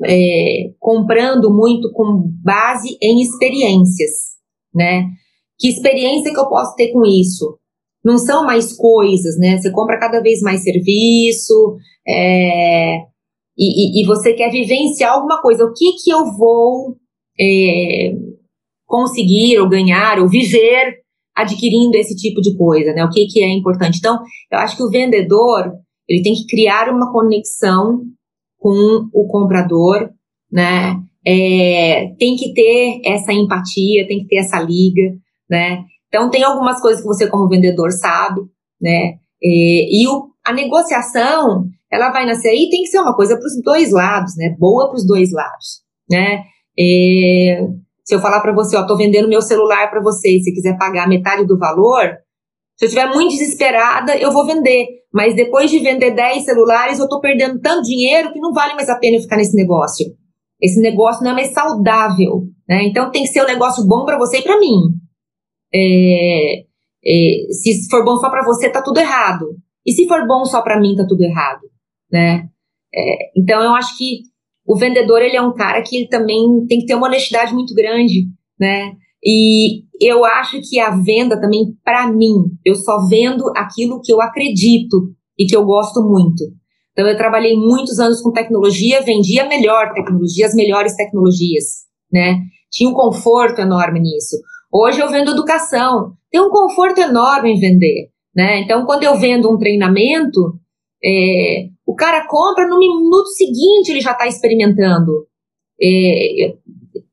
[0.05, 4.11] é, comprando muito com base em experiências,
[4.75, 5.05] né?
[5.59, 7.59] Que experiência que eu posso ter com isso?
[8.05, 9.59] Não são mais coisas, né?
[9.59, 12.99] Você compra cada vez mais serviço, é,
[13.59, 15.65] e, e, você quer vivenciar alguma coisa.
[15.65, 16.97] O que que eu vou
[17.41, 18.13] é,
[18.87, 20.99] conseguir, ou ganhar, ou viver
[21.35, 23.05] adquirindo esse tipo de coisa, né?
[23.05, 23.99] O que que é importante?
[23.99, 25.73] Então, eu acho que o vendedor,
[26.09, 28.01] ele tem que criar uma conexão
[28.59, 30.11] com o comprador,
[30.51, 30.97] né?
[31.27, 35.15] É, tem que ter essa empatia, tem que ter essa liga,
[35.51, 35.85] né?
[36.09, 38.41] Então tem algumas coisas que você como vendedor sabe,
[38.81, 39.15] né?
[39.43, 43.47] E, e o, a negociação ela vai nascer aí tem que ser uma coisa para
[43.47, 44.55] os dois lados, né?
[44.59, 46.43] Boa para os dois lados, né?
[46.79, 47.61] É,
[48.05, 51.09] se eu falar para você, ó, tô vendendo meu celular para você, se quiser pagar
[51.09, 52.17] metade do valor,
[52.79, 54.87] se eu estiver muito desesperada, eu vou vender.
[55.13, 58.89] Mas depois de vender 10 celulares, eu estou perdendo tanto dinheiro que não vale mais
[58.89, 60.07] a pena eu ficar nesse negócio.
[60.61, 62.45] Esse negócio não é mais saudável.
[62.69, 62.85] Né?
[62.85, 64.77] Então tem que ser um negócio bom para você e para mim.
[65.75, 69.47] É, é, se for bom só para você, tá tudo errado.
[69.85, 71.63] E se for bom só para mim, tá tudo errado.
[72.11, 72.49] Né?
[72.95, 74.23] É, então eu acho que
[74.67, 77.75] o vendedor ele é um cara que ele também tem que ter uma honestidade muito
[77.75, 78.27] grande,
[78.61, 78.93] né?
[79.25, 84.21] E eu acho que a venda também, para mim, eu só vendo aquilo que eu
[84.21, 86.45] acredito e que eu gosto muito.
[86.93, 91.65] Então, eu trabalhei muitos anos com tecnologia, vendia melhor tecnologia, as melhores tecnologias,
[92.13, 92.39] né?
[92.71, 94.37] Tinha um conforto enorme nisso.
[94.73, 98.61] Hoje eu vendo educação, tem um conforto enorme em vender, né?
[98.61, 100.59] Então, quando eu vendo um treinamento,
[101.03, 105.27] é, o cara compra, no minuto seguinte ele já está experimentando.
[105.83, 106.55] É,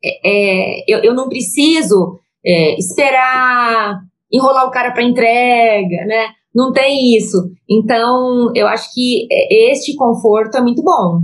[0.03, 6.27] é, eu, eu não preciso é, esperar enrolar o cara para entrega, né?
[6.53, 7.37] Não tem isso.
[7.69, 11.21] Então, eu acho que este conforto é muito bom.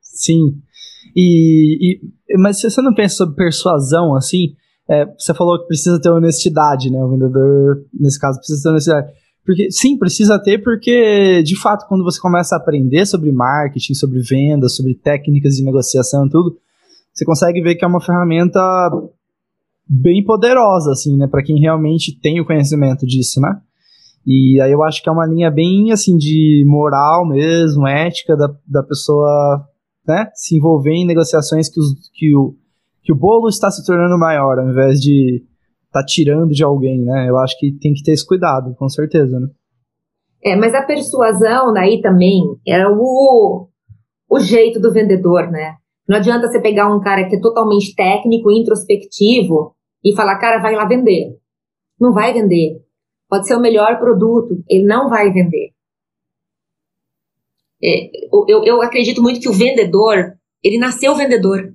[0.00, 0.56] Sim.
[1.14, 4.54] E, e mas você não pensa sobre persuasão assim?
[4.88, 6.98] É, você falou que precisa ter honestidade, né?
[7.04, 9.12] O vendedor, nesse caso, precisa ter honestidade.
[9.46, 14.20] Porque, sim, precisa ter, porque, de fato, quando você começa a aprender sobre marketing, sobre
[14.20, 16.58] vendas, sobre técnicas de negociação e tudo,
[17.14, 18.60] você consegue ver que é uma ferramenta
[19.88, 23.56] bem poderosa, assim, né, para quem realmente tem o conhecimento disso, né?
[24.26, 28.52] E aí eu acho que é uma linha bem, assim, de moral mesmo, ética da,
[28.66, 29.64] da pessoa,
[30.04, 32.56] né, se envolver em negociações que, os, que, o,
[33.04, 35.44] que o bolo está se tornando maior, ao invés de
[35.96, 37.28] tá tirando de alguém, né?
[37.28, 39.48] Eu acho que tem que ter esse cuidado, com certeza, né?
[40.44, 43.68] É, mas a persuasão daí também é o,
[44.28, 45.76] o jeito do vendedor, né?
[46.06, 50.74] Não adianta você pegar um cara que é totalmente técnico, introspectivo e falar, cara, vai
[50.74, 51.36] lá vender.
[51.98, 52.80] Não vai vender.
[53.28, 55.70] Pode ser o melhor produto, ele não vai vender.
[57.82, 58.10] É,
[58.48, 61.74] eu, eu acredito muito que o vendedor, ele nasceu vendedor.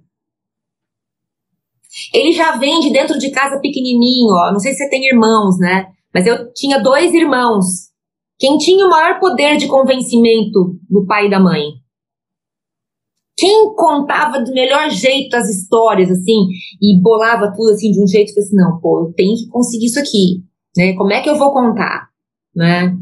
[2.13, 4.51] Ele já vende dentro de casa pequenininho, ó.
[4.51, 5.87] Não sei se você tem irmãos, né?
[6.13, 7.91] Mas eu tinha dois irmãos.
[8.39, 11.81] Quem tinha o maior poder de convencimento do pai e da mãe?
[13.41, 16.47] quem contava do melhor jeito as histórias, assim,
[16.79, 19.87] e bolava tudo, assim, de um jeito, que assim, não, pô, eu tenho que conseguir
[19.87, 20.43] isso aqui,
[20.77, 20.93] né?
[20.93, 22.09] Como é que eu vou contar,
[22.55, 22.95] né?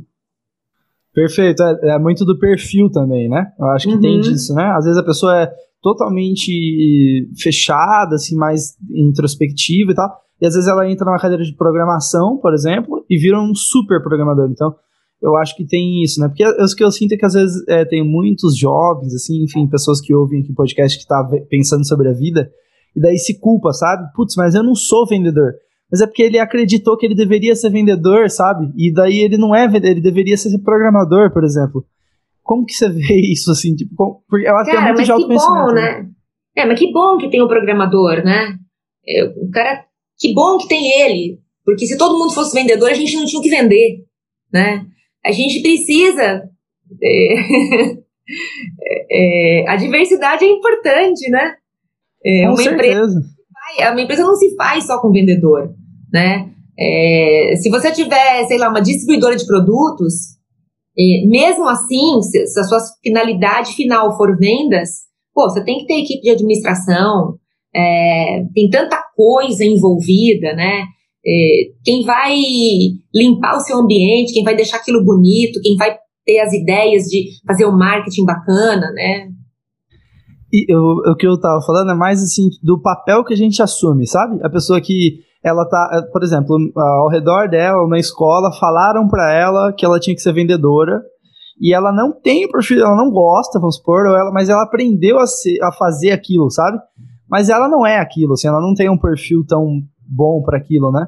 [1.14, 3.52] Perfeito, é, é muito do perfil também, né?
[3.60, 4.00] Eu acho que uhum.
[4.00, 4.64] tem disso, né?
[4.78, 10.10] Às vezes a pessoa é totalmente fechada, assim, mais introspectiva e tal,
[10.42, 14.02] e às vezes ela entra numa cadeira de programação, por exemplo, e vira um super
[14.02, 14.50] programador.
[14.50, 14.74] Então,
[15.22, 16.28] eu acho que tem isso, né?
[16.28, 19.68] Porque o que eu sinto é que às vezes é, tem muitos jovens, assim, enfim,
[19.68, 22.50] pessoas que ouvem aqui podcast que tá pensando sobre a vida,
[22.96, 24.04] e daí se culpa, sabe?
[24.16, 25.54] Putz, mas eu não sou vendedor.
[25.92, 28.72] Mas é porque ele acreditou que ele deveria ser vendedor, sabe?
[28.78, 31.84] E daí ele não é vendedor, ele deveria ser programador, por exemplo.
[32.50, 33.76] Como que você vê isso, assim?
[33.76, 35.68] Tipo, como, porque eu acho cara, que é muito de autoconhecimento.
[35.68, 35.82] Bom, né?
[36.02, 36.10] né?
[36.58, 38.58] É, mas que bom que tem o um programador, né?
[39.08, 39.86] É, o cara
[40.18, 43.40] que bom que tem ele, porque se todo mundo fosse vendedor, a gente não tinha
[43.40, 44.04] o que vender,
[44.52, 44.84] né?
[45.24, 46.50] A gente precisa.
[47.04, 47.36] É,
[49.62, 51.54] é, a diversidade é importante, né?
[52.26, 52.96] É, com uma certeza.
[52.98, 55.72] Empresa, uma empresa não se faz só com vendedor,
[56.12, 56.52] né?
[56.80, 60.39] É, se você tiver, sei lá, uma distribuidora de produtos,
[60.98, 64.90] é, mesmo assim, se, se, a sua finalidade final for vendas,
[65.34, 67.36] pô, você tem que ter equipe de administração,
[67.76, 70.86] é, tem tanta coisa envolvida, né?
[71.26, 72.36] É, quem vai
[73.14, 77.26] limpar o seu ambiente, quem vai deixar aquilo bonito, quem vai ter as ideias de
[77.46, 79.30] fazer o um marketing bacana, né?
[80.52, 83.62] E eu, o que eu tava falando é mais assim do papel que a gente
[83.62, 84.40] assume, sabe?
[84.44, 89.34] A pessoa que ela tá, eh, por exemplo, ao redor dela, na escola, falaram para
[89.34, 91.02] ela que ela tinha que ser vendedora
[91.60, 95.20] e ela não tem o perfil, ela não gosta, vamos supor, ela, mas ela aprendeu
[95.20, 96.78] a, ser, a fazer aquilo, sabe?
[97.30, 100.92] Mas ela não é aquilo, assim, ela não tem um perfil tão bom para aquilo,
[100.92, 101.08] né?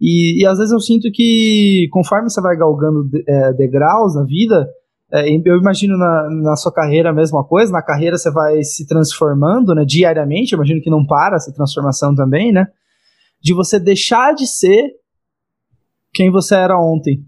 [0.00, 4.24] E, e, às vezes eu sinto que conforme você vai galgando de, é, degraus na
[4.24, 4.68] vida,
[5.12, 8.86] é, eu imagino na, na sua carreira a mesma coisa, na carreira você vai se
[8.86, 12.66] transformando, né, diariamente, eu imagino que não para essa transformação também, né?
[13.44, 14.90] De você deixar de ser
[16.14, 17.22] quem você era ontem.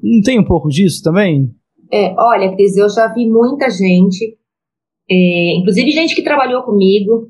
[0.00, 1.52] Não tem um pouco disso também?
[1.92, 4.38] É, olha, Cris, eu já vi muita gente,
[5.10, 7.28] é, inclusive gente que trabalhou comigo,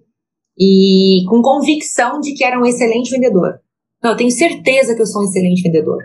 [0.58, 3.58] e com convicção de que era um excelente vendedor.
[4.02, 6.02] Não, eu tenho certeza que eu sou um excelente vendedor.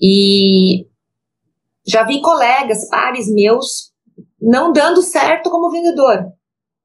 [0.00, 0.86] E
[1.86, 3.92] já vi colegas, pares meus,
[4.40, 6.32] não dando certo como vendedor,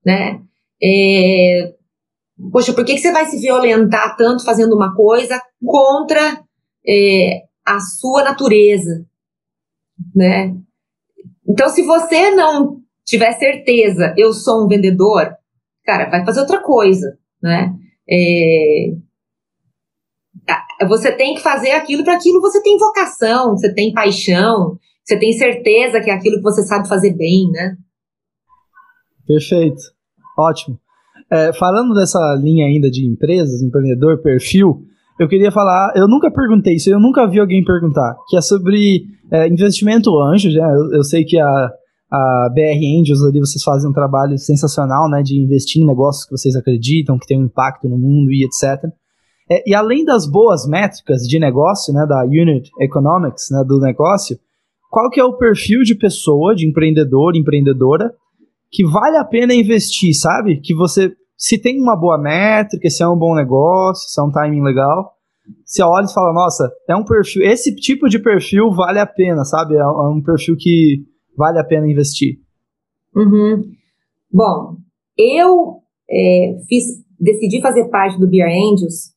[0.06, 0.42] né?
[0.84, 1.77] É,
[2.52, 6.44] poxa, por que, que você vai se violentar tanto fazendo uma coisa contra
[6.88, 9.06] é, a sua natureza,
[10.16, 10.56] né?
[11.48, 15.34] Então, se você não tiver certeza, eu sou um vendedor,
[15.84, 17.74] cara, vai fazer outra coisa, né?
[18.10, 18.92] É,
[20.88, 25.34] você tem que fazer aquilo para aquilo você tem vocação, você tem paixão, você tem
[25.34, 27.76] certeza que é aquilo que você sabe fazer bem, né?
[29.26, 29.82] Perfeito,
[30.38, 30.80] ótimo.
[31.32, 34.84] É, falando dessa linha ainda de empresas, empreendedor, perfil,
[35.20, 39.06] eu queria falar, eu nunca perguntei isso, eu nunca vi alguém perguntar, que é sobre
[39.32, 41.70] é, investimento anjo, já, eu, eu, sei que a,
[42.12, 46.32] a BR Angels ali, vocês fazem um trabalho sensacional, né, de investir em negócios que
[46.32, 48.90] vocês acreditam, que tem um impacto no mundo e etc.
[49.50, 54.38] É, e além das boas métricas de negócio, né, da Unit Economics, né, do negócio,
[54.90, 58.14] qual que é o perfil de pessoa, de empreendedor, empreendedora,
[58.72, 60.60] que vale a pena investir, sabe?
[60.62, 64.32] Que você, se tem uma boa métrica, se é um bom negócio, se é um
[64.32, 65.14] timing legal,
[65.66, 69.46] você olha e fala, nossa, é um perfil, esse tipo de perfil vale a pena,
[69.46, 69.76] sabe?
[69.76, 71.04] É, é um perfil que
[71.38, 72.40] vale a pena investir.
[73.16, 73.64] Uhum.
[74.32, 74.78] Bom,
[75.18, 76.86] eu é, fiz,
[77.20, 79.16] decidi fazer parte do Beer Angels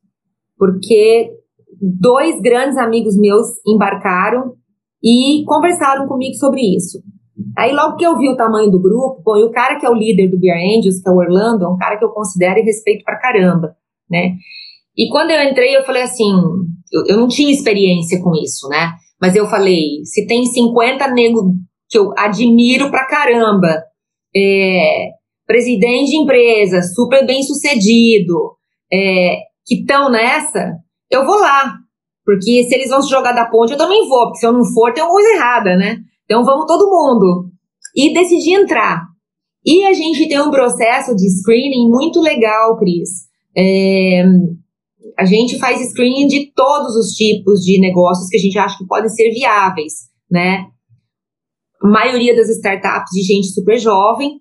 [0.56, 1.32] porque
[1.80, 4.54] dois grandes amigos meus embarcaram
[5.02, 7.02] e conversaram comigo sobre isso.
[7.56, 9.90] Aí logo que eu vi o tamanho do grupo, pô, e o cara que é
[9.90, 12.58] o líder do Beer Angels, que é o Orlando, é um cara que eu considero
[12.58, 13.74] e respeito pra caramba,
[14.10, 14.34] né?
[14.96, 16.30] E quando eu entrei, eu falei assim,
[16.92, 18.92] eu, eu não tinha experiência com isso, né?
[19.20, 21.44] Mas eu falei, se tem 50 negros
[21.88, 23.82] que eu admiro pra caramba,
[24.34, 25.10] é,
[25.46, 28.56] presidente de empresa, super bem sucedido,
[28.92, 30.74] é, que estão nessa,
[31.10, 31.74] eu vou lá.
[32.24, 34.64] Porque se eles vão se jogar da ponte, eu também vou, porque se eu não
[34.64, 35.96] for, tem uma coisa errada, né?
[36.30, 37.50] Então vamos todo mundo.
[37.96, 39.04] E decidi entrar.
[39.66, 43.28] E a gente tem um processo de screening muito legal, Cris.
[43.56, 44.22] É,
[45.18, 48.86] a gente faz screening de todos os tipos de negócios que a gente acha que
[48.86, 50.66] podem ser viáveis, né?
[51.82, 54.40] A maioria das startups de gente super jovem,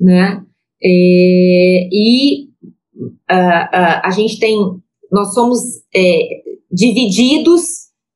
[0.00, 0.42] né?
[0.82, 2.48] É, e
[3.30, 4.56] uh, a gente tem,
[5.12, 5.60] nós somos
[5.94, 6.20] é,
[6.72, 7.64] divididos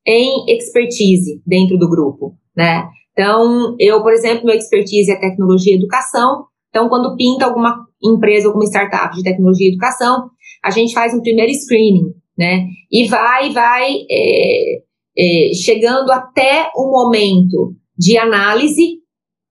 [0.07, 2.89] em expertise dentro do grupo, né?
[3.13, 6.47] Então, eu, por exemplo, meu expertise é tecnologia e educação.
[6.71, 10.31] Então, quando pinta alguma empresa, alguma startup de tecnologia e educação,
[10.65, 12.67] a gente faz um primeiro screening, né?
[12.91, 14.77] E vai, vai é,
[15.19, 19.01] é, chegando até o momento de análise,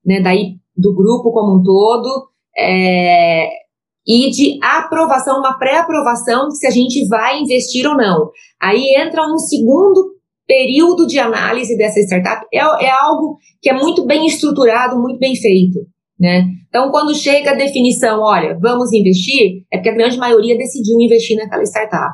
[0.05, 0.19] né?
[0.21, 3.47] Daí do grupo como um todo, é,
[4.07, 8.31] e de aprovação, uma pré-aprovação se a gente vai investir ou não.
[8.59, 10.10] Aí entra um segundo
[10.51, 15.33] período de análise dessa startup é, é algo que é muito bem estruturado, muito bem
[15.33, 15.79] feito.
[16.19, 16.45] Né?
[16.67, 21.37] Então, quando chega a definição, olha, vamos investir, é porque a grande maioria decidiu investir
[21.37, 22.13] naquela startup.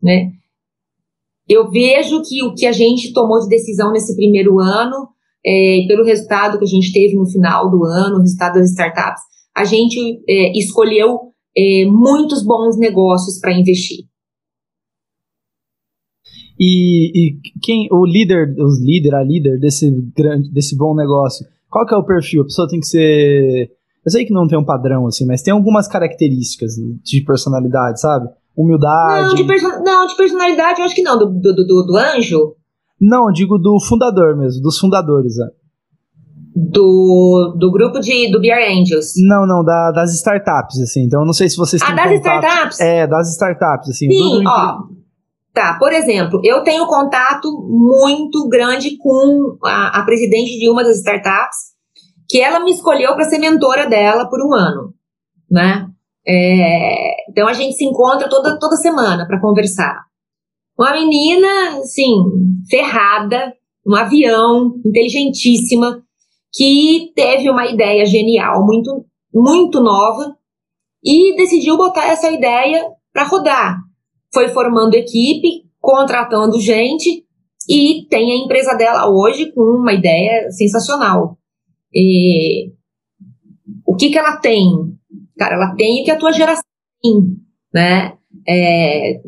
[0.00, 0.30] Né?
[1.48, 5.08] Eu vejo que o que a gente tomou de decisão nesse primeiro ano,
[5.44, 9.22] é, pelo resultado que a gente teve no final do ano, o resultado das startups,
[9.56, 11.18] a gente é, escolheu
[11.56, 14.04] é, muitos bons negócios para investir.
[16.58, 21.86] E, e quem o líder, os líder, a líder desse grande, desse bom negócio, qual
[21.86, 22.42] que é o perfil?
[22.42, 23.70] A pessoa tem que ser
[24.06, 28.28] eu sei que não tem um padrão, assim, mas tem algumas características de personalidade, sabe?
[28.56, 29.30] Humildade.
[29.30, 31.18] Não, de, perso não, de personalidade eu acho que não.
[31.18, 32.54] Do, do, do, do anjo?
[33.00, 35.36] Não, digo do fundador mesmo, dos fundadores.
[35.40, 35.46] É.
[36.54, 39.12] Do, do grupo de, do Beer Angels.
[39.16, 41.02] Não, não, da, das startups, assim.
[41.02, 41.94] Então, eu não sei se vocês ah, têm.
[41.94, 42.44] Ah, das contato.
[42.44, 42.80] startups?
[42.80, 44.08] É, das startups, assim.
[44.08, 44.84] Sim, ó.
[45.56, 50.98] Tá, por exemplo, eu tenho contato muito grande com a, a presidente de uma das
[50.98, 51.72] startups,
[52.28, 54.92] que ela me escolheu para ser mentora dela por um ano,
[55.50, 55.86] né?
[56.28, 59.98] É, então a gente se encontra toda, toda semana para conversar.
[60.78, 62.12] Uma menina, assim,
[62.68, 63.54] ferrada,
[63.86, 66.02] um avião, inteligentíssima,
[66.52, 70.36] que teve uma ideia genial, muito, muito nova,
[71.02, 73.85] e decidiu botar essa ideia para rodar.
[74.36, 77.24] Foi formando equipe, contratando gente,
[77.66, 81.38] e tem a empresa dela hoje com uma ideia sensacional.
[81.90, 82.70] E,
[83.86, 84.68] o que que ela tem?
[85.38, 86.62] Cara, ela tem o que a tua geração
[87.02, 87.14] tem,
[87.72, 88.12] né?
[88.46, 89.22] É,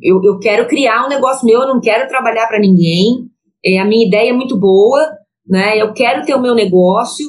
[0.00, 3.28] eu, eu quero criar um negócio meu, eu não quero trabalhar para ninguém.
[3.66, 5.04] É, a minha ideia é muito boa,
[5.44, 5.82] né?
[5.82, 7.26] Eu quero ter o meu negócio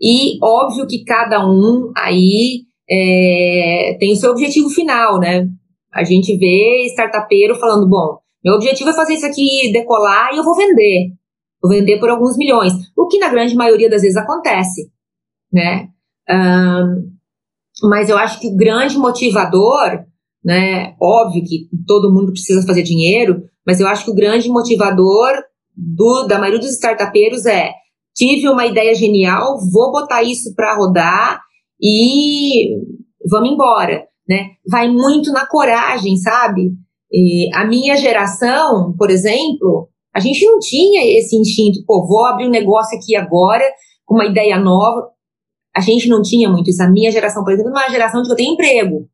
[0.00, 5.48] e óbvio que cada um aí é, tem o seu objetivo final, né?
[5.92, 10.44] A gente vê startupeiro falando, bom, meu objetivo é fazer isso aqui decolar e eu
[10.44, 11.12] vou vender.
[11.60, 14.90] Vou vender por alguns milhões, o que na grande maioria das vezes acontece,
[15.52, 15.88] né?
[16.30, 17.18] Um,
[17.88, 20.04] mas eu acho que o grande motivador,
[20.44, 20.94] né?
[21.00, 25.32] Óbvio que todo mundo precisa fazer dinheiro, mas eu acho que o grande motivador
[25.76, 27.72] do, da maioria dos startupeiros é
[28.14, 31.40] tive uma ideia genial, vou botar isso para rodar
[31.80, 32.76] e
[33.30, 34.50] vamos embora, né?
[34.68, 36.72] Vai muito na coragem, sabe?
[37.10, 42.46] E a minha geração, por exemplo, a gente não tinha esse instinto, pô, vou abrir
[42.46, 43.64] um negócio aqui agora,
[44.04, 45.08] com uma ideia nova.
[45.74, 46.82] A gente não tinha muito isso.
[46.82, 49.08] A minha geração, por exemplo, é uma geração de que eu tenho emprego.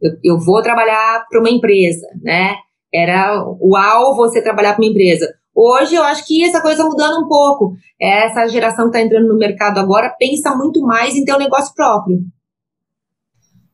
[0.00, 2.56] Eu, eu vou trabalhar para uma empresa, né?
[2.92, 5.32] Era uau você trabalhar para uma empresa.
[5.54, 7.74] Hoje eu acho que essa coisa está mudando um pouco.
[8.00, 11.72] Essa geração que está entrando no mercado agora pensa muito mais em ter um negócio
[11.74, 12.18] próprio.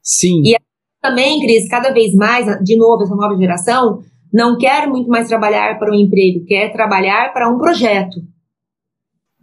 [0.03, 0.43] Sim.
[0.45, 0.57] E
[1.01, 4.01] também, Cris, cada vez mais, de novo, essa nova geração
[4.33, 8.21] não quer muito mais trabalhar para um emprego, quer trabalhar para um projeto.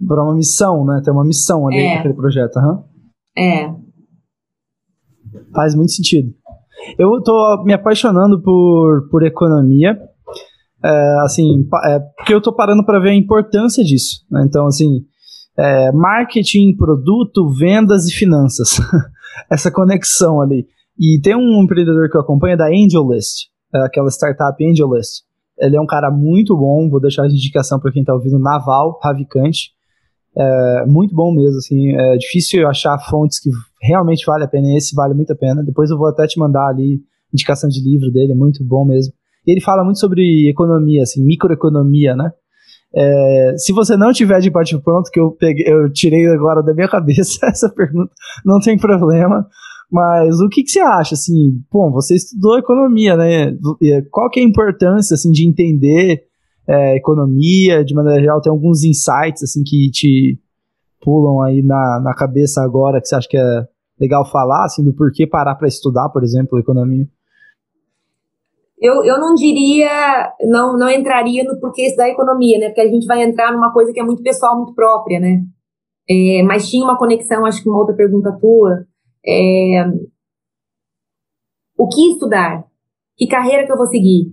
[0.08, 1.02] Para uma missão, né?
[1.04, 1.96] Tem uma missão ali é.
[1.96, 2.58] naquele projeto.
[2.58, 2.84] Uhum.
[3.38, 3.74] É.
[5.54, 6.34] Faz muito sentido.
[6.98, 9.98] Eu estou me apaixonando por, por economia,
[10.84, 14.26] é, assim, é, porque eu estou parando para ver a importância disso.
[14.30, 14.44] Né?
[14.48, 15.06] Então, assim,
[15.58, 18.78] é, marketing, produto, vendas e finanças.
[19.50, 20.68] Essa conexão ali.
[21.00, 23.50] E tem um empreendedor que eu acompanho da AngelList.
[23.74, 25.24] É aquela startup AngelList.
[25.60, 29.00] Ele é um cara muito bom, vou deixar de indicação para quem está ouvindo, Naval
[29.04, 29.72] Ravicante.
[30.38, 33.50] É, muito bom mesmo, assim, é difícil achar fontes que
[33.82, 35.64] realmente vale a pena, esse vale muito a pena.
[35.64, 37.02] Depois eu vou até te mandar ali
[37.34, 39.14] indicação de livro dele, é muito bom mesmo.
[39.46, 42.32] E ele fala muito sobre economia, assim, microeconomia, né?
[42.96, 46.74] É, se você não tiver de parte pronto, que eu peguei, eu tirei agora da
[46.74, 48.12] minha cabeça essa pergunta,
[48.46, 49.48] não tem problema.
[49.90, 53.58] Mas o que, que você acha, assim, bom, você estudou economia, né?
[54.12, 56.24] Qual que é a importância, assim, de entender
[56.68, 60.38] é, economia, de maneira geral, tem alguns insights, assim, que te
[61.02, 63.68] pulam aí na, na cabeça agora, que você acha que é
[64.00, 67.08] legal falar, assim, do porquê parar para estudar, por exemplo, economia?
[68.80, 72.68] Eu, eu não diria, não, não entraria no porquê da economia, né?
[72.68, 75.42] Porque a gente vai entrar numa coisa que é muito pessoal, muito própria, né?
[76.10, 78.86] É, mas tinha uma conexão, acho que uma outra pergunta tua,
[79.26, 79.84] é,
[81.78, 82.66] o que estudar?
[83.16, 84.32] Que carreira que eu vou seguir?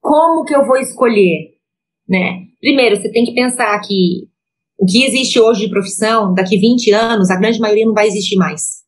[0.00, 1.54] Como que eu vou escolher?
[2.08, 2.46] Né?
[2.60, 4.28] Primeiro, você tem que pensar que
[4.78, 8.36] o que existe hoje de profissão, daqui 20 anos, a grande maioria não vai existir
[8.36, 8.80] mais.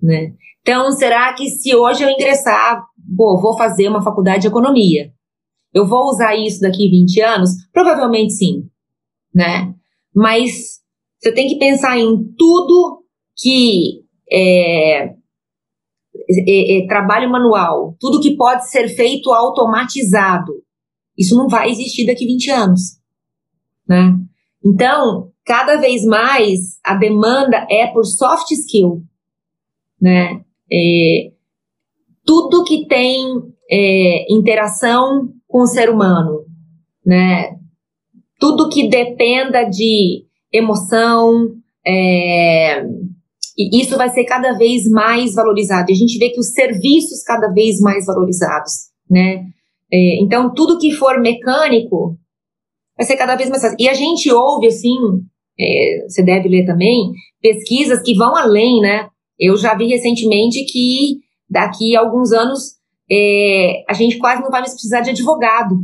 [0.00, 0.34] Né?
[0.60, 2.84] Então, será que se hoje eu ingressar,
[3.14, 5.12] bom, vou fazer uma faculdade de economia,
[5.74, 7.50] eu vou usar isso daqui 20 anos?
[7.72, 8.68] Provavelmente sim,
[9.34, 9.74] né?
[10.14, 10.80] Mas
[11.18, 13.04] você tem que pensar em tudo
[13.36, 15.14] que é, é,
[16.78, 20.52] é, trabalho manual, tudo que pode ser feito automatizado,
[21.16, 22.80] isso não vai existir daqui 20 anos,
[23.88, 24.14] né?
[24.64, 29.02] Então, cada vez mais a demanda é por soft skill,
[30.00, 30.42] né?
[30.70, 31.32] É,
[32.24, 33.24] tudo que tem
[33.70, 36.44] é, interação com o ser humano,
[37.04, 37.56] né?
[38.38, 41.48] Tudo que dependa de emoção,
[41.86, 42.82] é,
[43.56, 45.90] e isso vai ser cada vez mais valorizado.
[45.90, 48.72] E a gente vê que os serviços cada vez mais valorizados,
[49.10, 49.44] né?
[49.92, 52.16] É, então, tudo que for mecânico
[52.96, 53.76] vai ser cada vez mais fácil.
[53.78, 54.96] E a gente ouve, assim,
[55.60, 57.10] é, você deve ler também,
[57.40, 59.08] pesquisas que vão além, né?
[59.38, 61.20] Eu já vi recentemente que
[61.52, 62.76] daqui a alguns anos
[63.10, 65.76] é, a gente quase não vai mais precisar de advogado.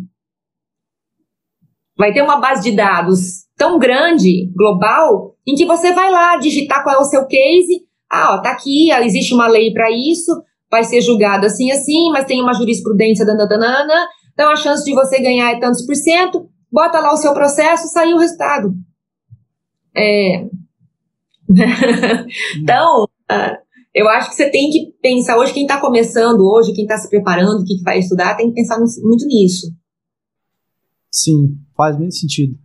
[1.96, 6.82] Vai ter uma base de dados tão grande, global, em que você vai lá digitar
[6.82, 7.86] qual é o seu case.
[8.10, 10.32] Ah, ó, tá aqui, existe uma lei para isso,
[10.70, 15.20] vai ser julgado assim, assim, mas tem uma jurisprudência, dananana, então a chance de você
[15.20, 18.72] ganhar é tantos por cento, bota lá o seu processo, saiu o resultado.
[19.94, 20.46] É...
[22.62, 23.67] então, uh,
[23.98, 27.08] eu acho que você tem que pensar, hoje quem está começando, hoje quem está se
[27.08, 29.66] preparando, que vai estudar, tem que pensar muito nisso.
[31.10, 32.56] Sim, faz muito sentido.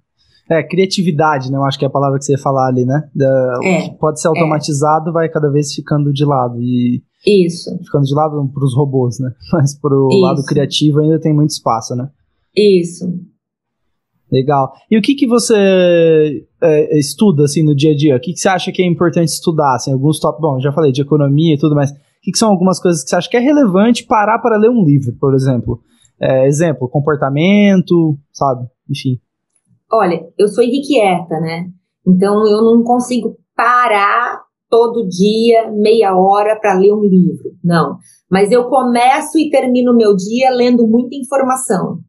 [0.49, 1.57] É, criatividade, né?
[1.57, 3.09] Eu acho que é a palavra que você ia falar ali, né?
[3.15, 5.13] Da, é, pode ser automatizado, é.
[5.13, 6.61] vai cada vez ficando de lado.
[6.61, 7.75] E Isso.
[7.79, 9.31] Ficando de lado para os robôs, né?
[9.53, 12.09] Mas para o lado criativo ainda tem muito espaço, né?
[12.55, 13.05] Isso.
[14.33, 14.73] Legal.
[14.89, 15.55] E o que, que você
[16.59, 18.15] é, estuda, assim, no dia a dia?
[18.15, 19.75] O que, que você acha que é importante estudar?
[19.75, 20.41] Assim, alguns top...
[20.41, 23.09] Bom, já falei de economia e tudo, mas o que, que são algumas coisas que
[23.11, 25.79] você acha que é relevante parar para ler um livro, por exemplo?
[26.19, 28.65] É, exemplo, comportamento, sabe?
[28.89, 29.19] Enfim.
[29.91, 31.67] Olha, eu sou irrequieta, né?
[32.07, 37.51] Então eu não consigo parar todo dia, meia hora, para ler um livro.
[37.63, 37.97] Não.
[38.31, 41.99] Mas eu começo e termino o meu dia lendo muita informação.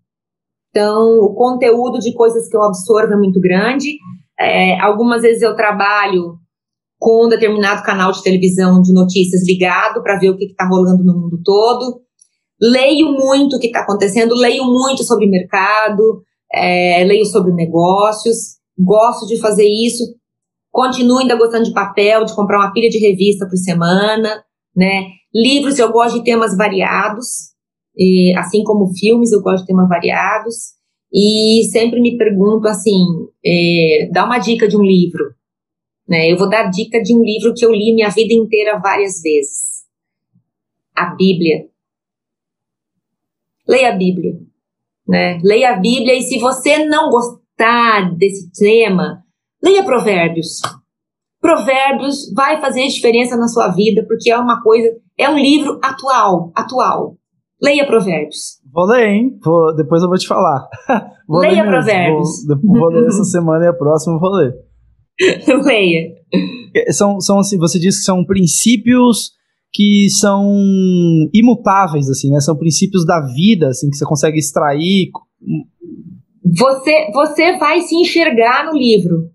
[0.74, 3.96] Então, o conteúdo de coisas que eu absorvo é muito grande.
[4.36, 6.34] É, algumas vezes eu trabalho
[6.98, 11.04] com um determinado canal de televisão de notícias ligado para ver o que está rolando
[11.04, 12.00] no mundo todo.
[12.60, 19.28] Leio muito o que está acontecendo, leio muito sobre mercado, é, leio sobre negócios, gosto
[19.28, 20.02] de fazer isso.
[20.72, 24.42] Continuo ainda gostando de papel, de comprar uma pilha de revista por semana,
[24.74, 25.06] né?
[25.32, 27.53] Livros eu gosto de temas variados,
[27.96, 30.74] e, assim como filmes, eu gosto de temas variados.
[31.12, 33.04] E sempre me pergunto assim:
[33.44, 35.32] é, dá uma dica de um livro.
[36.08, 36.30] Né?
[36.30, 39.84] Eu vou dar dica de um livro que eu li minha vida inteira várias vezes:
[40.94, 41.68] a Bíblia.
[43.66, 44.32] Leia a Bíblia.
[45.06, 45.38] Né?
[45.42, 49.22] Leia a Bíblia, e se você não gostar desse tema,
[49.62, 50.60] leia Provérbios.
[51.40, 56.50] Provérbios vai fazer diferença na sua vida, porque é uma coisa, é um livro atual,
[56.54, 57.18] atual.
[57.62, 58.60] Leia Provérbios.
[58.72, 59.38] Vou ler, hein?
[59.42, 60.68] Vou, depois eu vou te falar.
[61.26, 62.28] Vou Leia ler Provérbios.
[62.46, 64.54] Vou, vou ler essa semana e a próxima eu vou ler.
[65.64, 66.12] Leia.
[66.74, 69.32] É, são, são assim, você disse que são princípios
[69.72, 70.46] que são
[71.32, 72.40] imutáveis, assim, né?
[72.40, 75.10] São princípios da vida, assim, que você consegue extrair.
[76.44, 79.30] Você, você vai se enxergar no livro.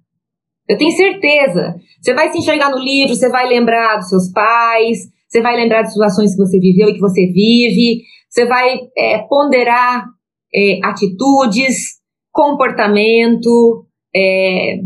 [0.67, 1.75] Eu tenho certeza.
[2.01, 5.83] Você vai se enxergar no livro, você vai lembrar dos seus pais, você vai lembrar
[5.83, 10.05] de situações que você viveu e que você vive, você vai é, ponderar
[10.53, 11.99] é, atitudes,
[12.31, 13.85] comportamento.
[14.13, 14.79] É,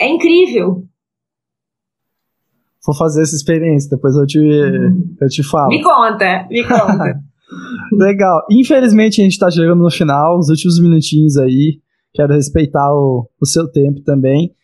[0.00, 0.84] é incrível.
[2.86, 5.16] Vou fazer essa experiência, depois eu te, uhum.
[5.20, 5.68] eu te falo.
[5.68, 7.20] Me conta, me conta.
[7.92, 8.46] Legal.
[8.50, 11.78] Infelizmente a gente está chegando no final, os últimos minutinhos aí.
[12.14, 14.54] Quero respeitar o, o seu tempo também.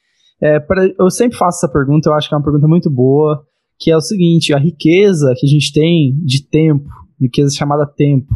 [0.41, 3.47] É, pra, eu sempre faço essa pergunta, eu acho que é uma pergunta muito boa
[3.79, 6.89] que é o seguinte: a riqueza que a gente tem de tempo,
[7.21, 8.35] riqueza chamada tempo,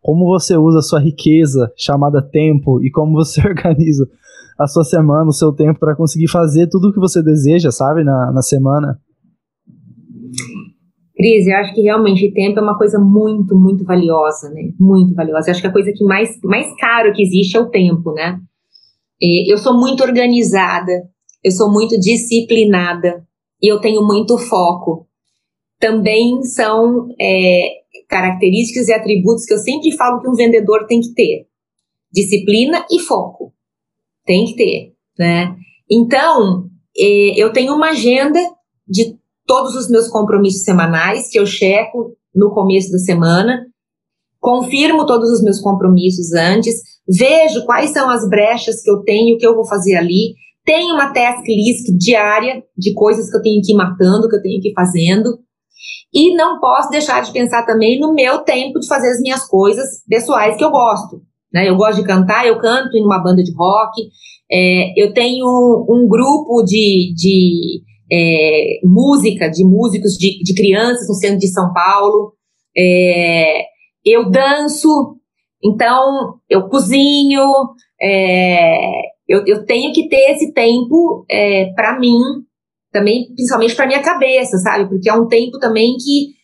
[0.00, 4.08] como você usa a sua riqueza chamada tempo e como você organiza
[4.58, 8.04] a sua semana, o seu tempo para conseguir fazer tudo o que você deseja, sabe,
[8.04, 8.98] na, na semana?
[11.16, 14.70] Cris, eu acho que realmente tempo é uma coisa muito, muito valiosa, né?
[14.78, 15.48] Muito valiosa.
[15.48, 18.38] Eu acho que a coisa que mais, mais caro que existe é o tempo, né?
[19.20, 20.92] Eu sou muito organizada,
[21.42, 23.24] eu sou muito disciplinada,
[23.66, 25.08] e eu tenho muito foco.
[25.80, 27.68] Também são é,
[28.08, 31.48] características e atributos que eu sempre falo que um vendedor tem que ter:
[32.12, 33.52] disciplina e foco.
[34.24, 35.56] Tem que ter, né?
[35.90, 38.38] Então, é, eu tenho uma agenda
[38.86, 43.66] de todos os meus compromissos semanais que eu checo no começo da semana,
[44.38, 46.76] confirmo todos os meus compromissos antes,
[47.08, 50.34] vejo quais são as brechas que eu tenho, que eu vou fazer ali,
[50.66, 54.42] tem uma task list diária de coisas que eu tenho que ir matando, que eu
[54.42, 55.38] tenho que ir fazendo.
[56.12, 59.86] E não posso deixar de pensar também no meu tempo de fazer as minhas coisas
[60.08, 61.22] pessoais que eu gosto.
[61.54, 61.68] Né?
[61.68, 64.02] Eu gosto de cantar, eu canto em uma banda de rock.
[64.50, 65.46] É, eu tenho
[65.88, 71.72] um grupo de, de é, música, de músicos, de, de, crianças no centro de São
[71.72, 72.32] Paulo.
[72.76, 73.62] É,
[74.04, 75.16] eu danço,
[75.62, 77.42] então eu cozinho.
[78.02, 82.20] É, eu, eu tenho que ter esse tempo é, para mim,
[82.92, 84.88] também, principalmente para minha cabeça, sabe?
[84.88, 86.34] Porque é um tempo também que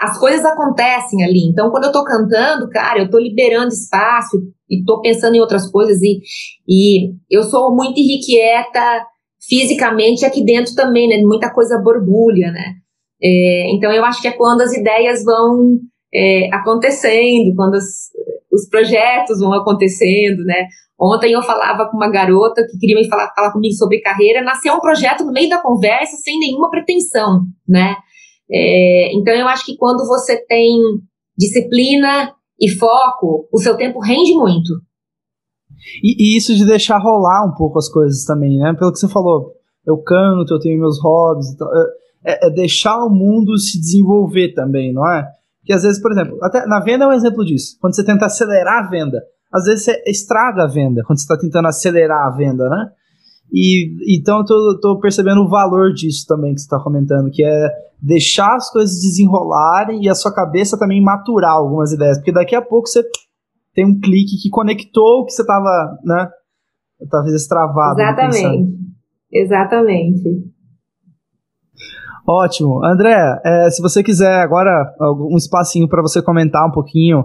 [0.00, 1.48] as coisas acontecem ali.
[1.48, 4.36] Então, quando eu tô cantando, cara, eu tô liberando espaço
[4.68, 6.00] e tô pensando em outras coisas.
[6.02, 6.20] E,
[6.66, 9.06] e eu sou muito irrequieta
[9.48, 11.18] fisicamente aqui dentro também, né?
[11.18, 12.74] Muita coisa borbulha, né?
[13.22, 15.78] É, então, eu acho que é quando as ideias vão
[16.12, 17.84] é, acontecendo, quando as,
[18.52, 20.66] os projetos vão acontecendo, né?
[20.98, 24.74] Ontem eu falava com uma garota que queria me falar, falar comigo sobre carreira, nasceu
[24.74, 27.96] um projeto no meio da conversa sem nenhuma pretensão, né?
[28.50, 30.78] É, então eu acho que quando você tem
[31.36, 34.72] disciplina e foco, o seu tempo rende muito.
[36.02, 38.74] E, e, isso de deixar rolar um pouco as coisas também, né?
[38.74, 39.52] Pelo que você falou,
[39.86, 41.48] eu canto, eu tenho meus hobbies,
[42.24, 45.28] é, é deixar o mundo se desenvolver também, não é?
[45.64, 47.76] Que às vezes, por exemplo, até na venda é um exemplo disso.
[47.80, 49.22] Quando você tenta acelerar a venda,
[49.52, 52.90] às vezes você estraga a venda quando você está tentando acelerar a venda, né?
[53.52, 57.44] E então eu tô, tô percebendo o valor disso também que você está comentando, que
[57.44, 57.68] é
[58.02, 62.62] deixar as coisas desenrolarem e a sua cabeça também maturar algumas ideias, porque daqui a
[62.62, 63.02] pouco você
[63.74, 66.28] tem um clique que conectou o que você estava, né?
[67.10, 68.00] Talvez extravado.
[68.00, 68.76] Exatamente.
[69.32, 70.56] Exatamente.
[72.26, 72.84] Ótimo.
[72.84, 77.24] André, é, se você quiser agora um espacinho para você comentar um pouquinho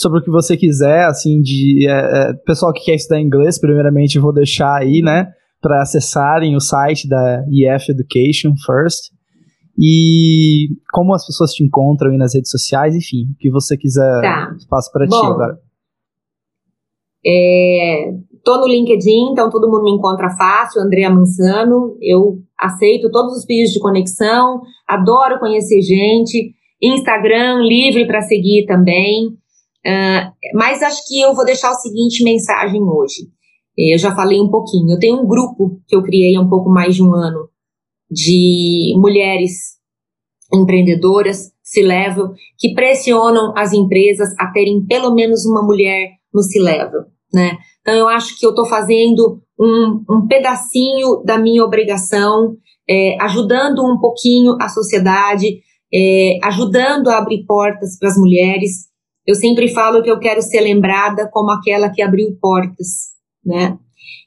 [0.00, 1.90] sobre o que você quiser, assim, de é,
[2.30, 5.28] é, pessoal que quer estudar inglês, primeiramente vou deixar aí, né,
[5.60, 9.12] para acessarem o site da EF Education First
[9.78, 14.22] e como as pessoas te encontram aí nas redes sociais, enfim, o que você quiser,
[14.22, 14.54] tá.
[14.56, 15.58] espaço para ti agora.
[17.26, 18.10] É,
[18.42, 21.94] tô no LinkedIn, então todo mundo me encontra fácil, Andrea Mansano.
[22.00, 26.54] Eu aceito todos os pedidos de conexão, adoro conhecer gente.
[26.82, 29.38] Instagram livre para seguir também.
[29.86, 33.28] Uh, mas acho que eu vou deixar o seguinte mensagem hoje.
[33.76, 34.94] Eu já falei um pouquinho.
[34.94, 37.48] Eu tenho um grupo que eu criei há um pouco mais de um ano
[38.10, 39.78] de mulheres
[40.52, 47.02] empreendedoras, C-level, que pressionam as empresas a terem pelo menos uma mulher no C-level,
[47.32, 47.56] né?
[47.80, 52.56] Então eu acho que eu estou fazendo um, um, pedacinho da minha obrigação,
[52.88, 55.60] é, ajudando um pouquinho a sociedade,
[55.92, 58.89] é, ajudando a abrir portas para as mulheres.
[59.30, 63.14] Eu sempre falo que eu quero ser lembrada como aquela que abriu portas,
[63.46, 63.78] né?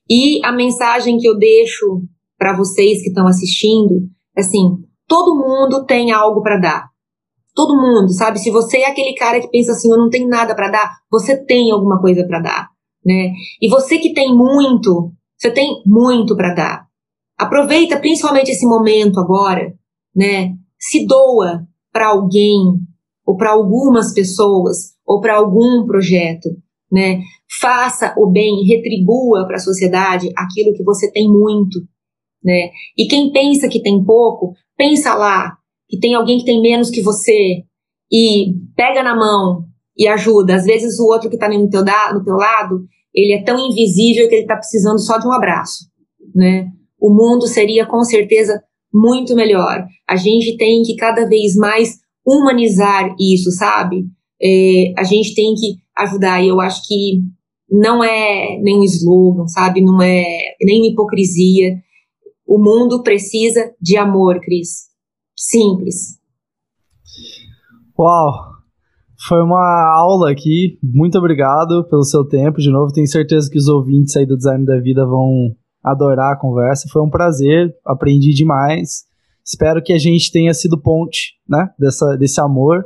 [0.09, 2.01] E a mensagem que eu deixo
[2.37, 6.85] para vocês que estão assistindo é assim: todo mundo tem algo para dar.
[7.53, 8.39] Todo mundo, sabe?
[8.39, 11.35] Se você é aquele cara que pensa assim, eu não tenho nada para dar, você
[11.35, 12.69] tem alguma coisa para dar,
[13.05, 13.33] né?
[13.61, 16.87] E você que tem muito, você tem muito para dar.
[17.37, 19.73] Aproveita principalmente esse momento agora,
[20.15, 20.53] né?
[20.79, 22.57] Se doa para alguém
[23.25, 26.49] ou para algumas pessoas ou para algum projeto,
[26.91, 27.21] né?
[27.59, 31.79] Faça o bem, retribua para a sociedade aquilo que você tem muito,
[32.43, 32.69] né?
[32.97, 35.55] E quem pensa que tem pouco, pensa lá
[35.89, 37.63] que tem alguém que tem menos que você
[38.11, 39.65] e pega na mão
[39.97, 40.55] e ajuda.
[40.55, 41.83] Às vezes o outro que está no teu,
[42.13, 42.81] no teu lado,
[43.13, 45.85] ele é tão invisível que ele está precisando só de um abraço,
[46.33, 46.67] né?
[46.99, 48.61] O mundo seria com certeza
[48.93, 49.85] muito melhor.
[50.07, 54.05] A gente tem que cada vez mais humanizar isso, sabe?
[54.43, 56.43] É, a gente tem que ajudar.
[56.43, 57.21] E eu acho que
[57.69, 59.81] não é nem um slogan, sabe?
[59.81, 60.23] Não é
[60.61, 61.77] nem hipocrisia.
[62.45, 64.89] O mundo precisa de amor, Cris.
[65.35, 66.19] Simples.
[67.97, 68.53] Uau!
[69.27, 70.77] Foi uma aula aqui.
[70.83, 72.59] Muito obrigado pelo seu tempo.
[72.59, 76.39] De novo, tenho certeza que os ouvintes aí do Design da Vida vão adorar a
[76.39, 76.89] conversa.
[76.91, 79.05] Foi um prazer, aprendi demais.
[79.45, 82.83] Espero que a gente tenha sido ponte, né, dessa, desse amor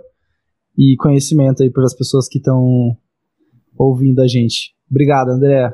[0.78, 2.96] e conhecimento aí para as pessoas que estão
[3.78, 4.74] ouvindo a gente.
[4.90, 5.72] Obrigado, André.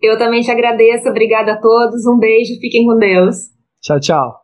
[0.00, 1.08] Eu também te agradeço.
[1.08, 2.06] Obrigada a todos.
[2.06, 2.54] Um beijo.
[2.60, 3.36] Fiquem com Deus.
[3.82, 4.34] Tchau, tchau.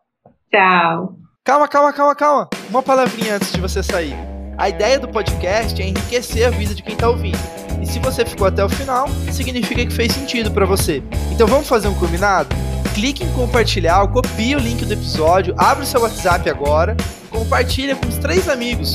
[0.51, 1.17] Tchau.
[1.45, 2.49] Calma, calma, calma, calma.
[2.71, 4.15] Uma palavrinha antes de você sair.
[4.57, 7.39] A ideia do podcast é enriquecer a vida de quem está ouvindo.
[7.83, 11.03] E se você ficou até o final, significa que fez sentido para você.
[11.33, 12.49] Então vamos fazer um combinado?
[12.95, 16.97] Clique em compartilhar, copie o link do episódio, abre o seu WhatsApp agora,
[17.29, 18.95] compartilha com os três amigos,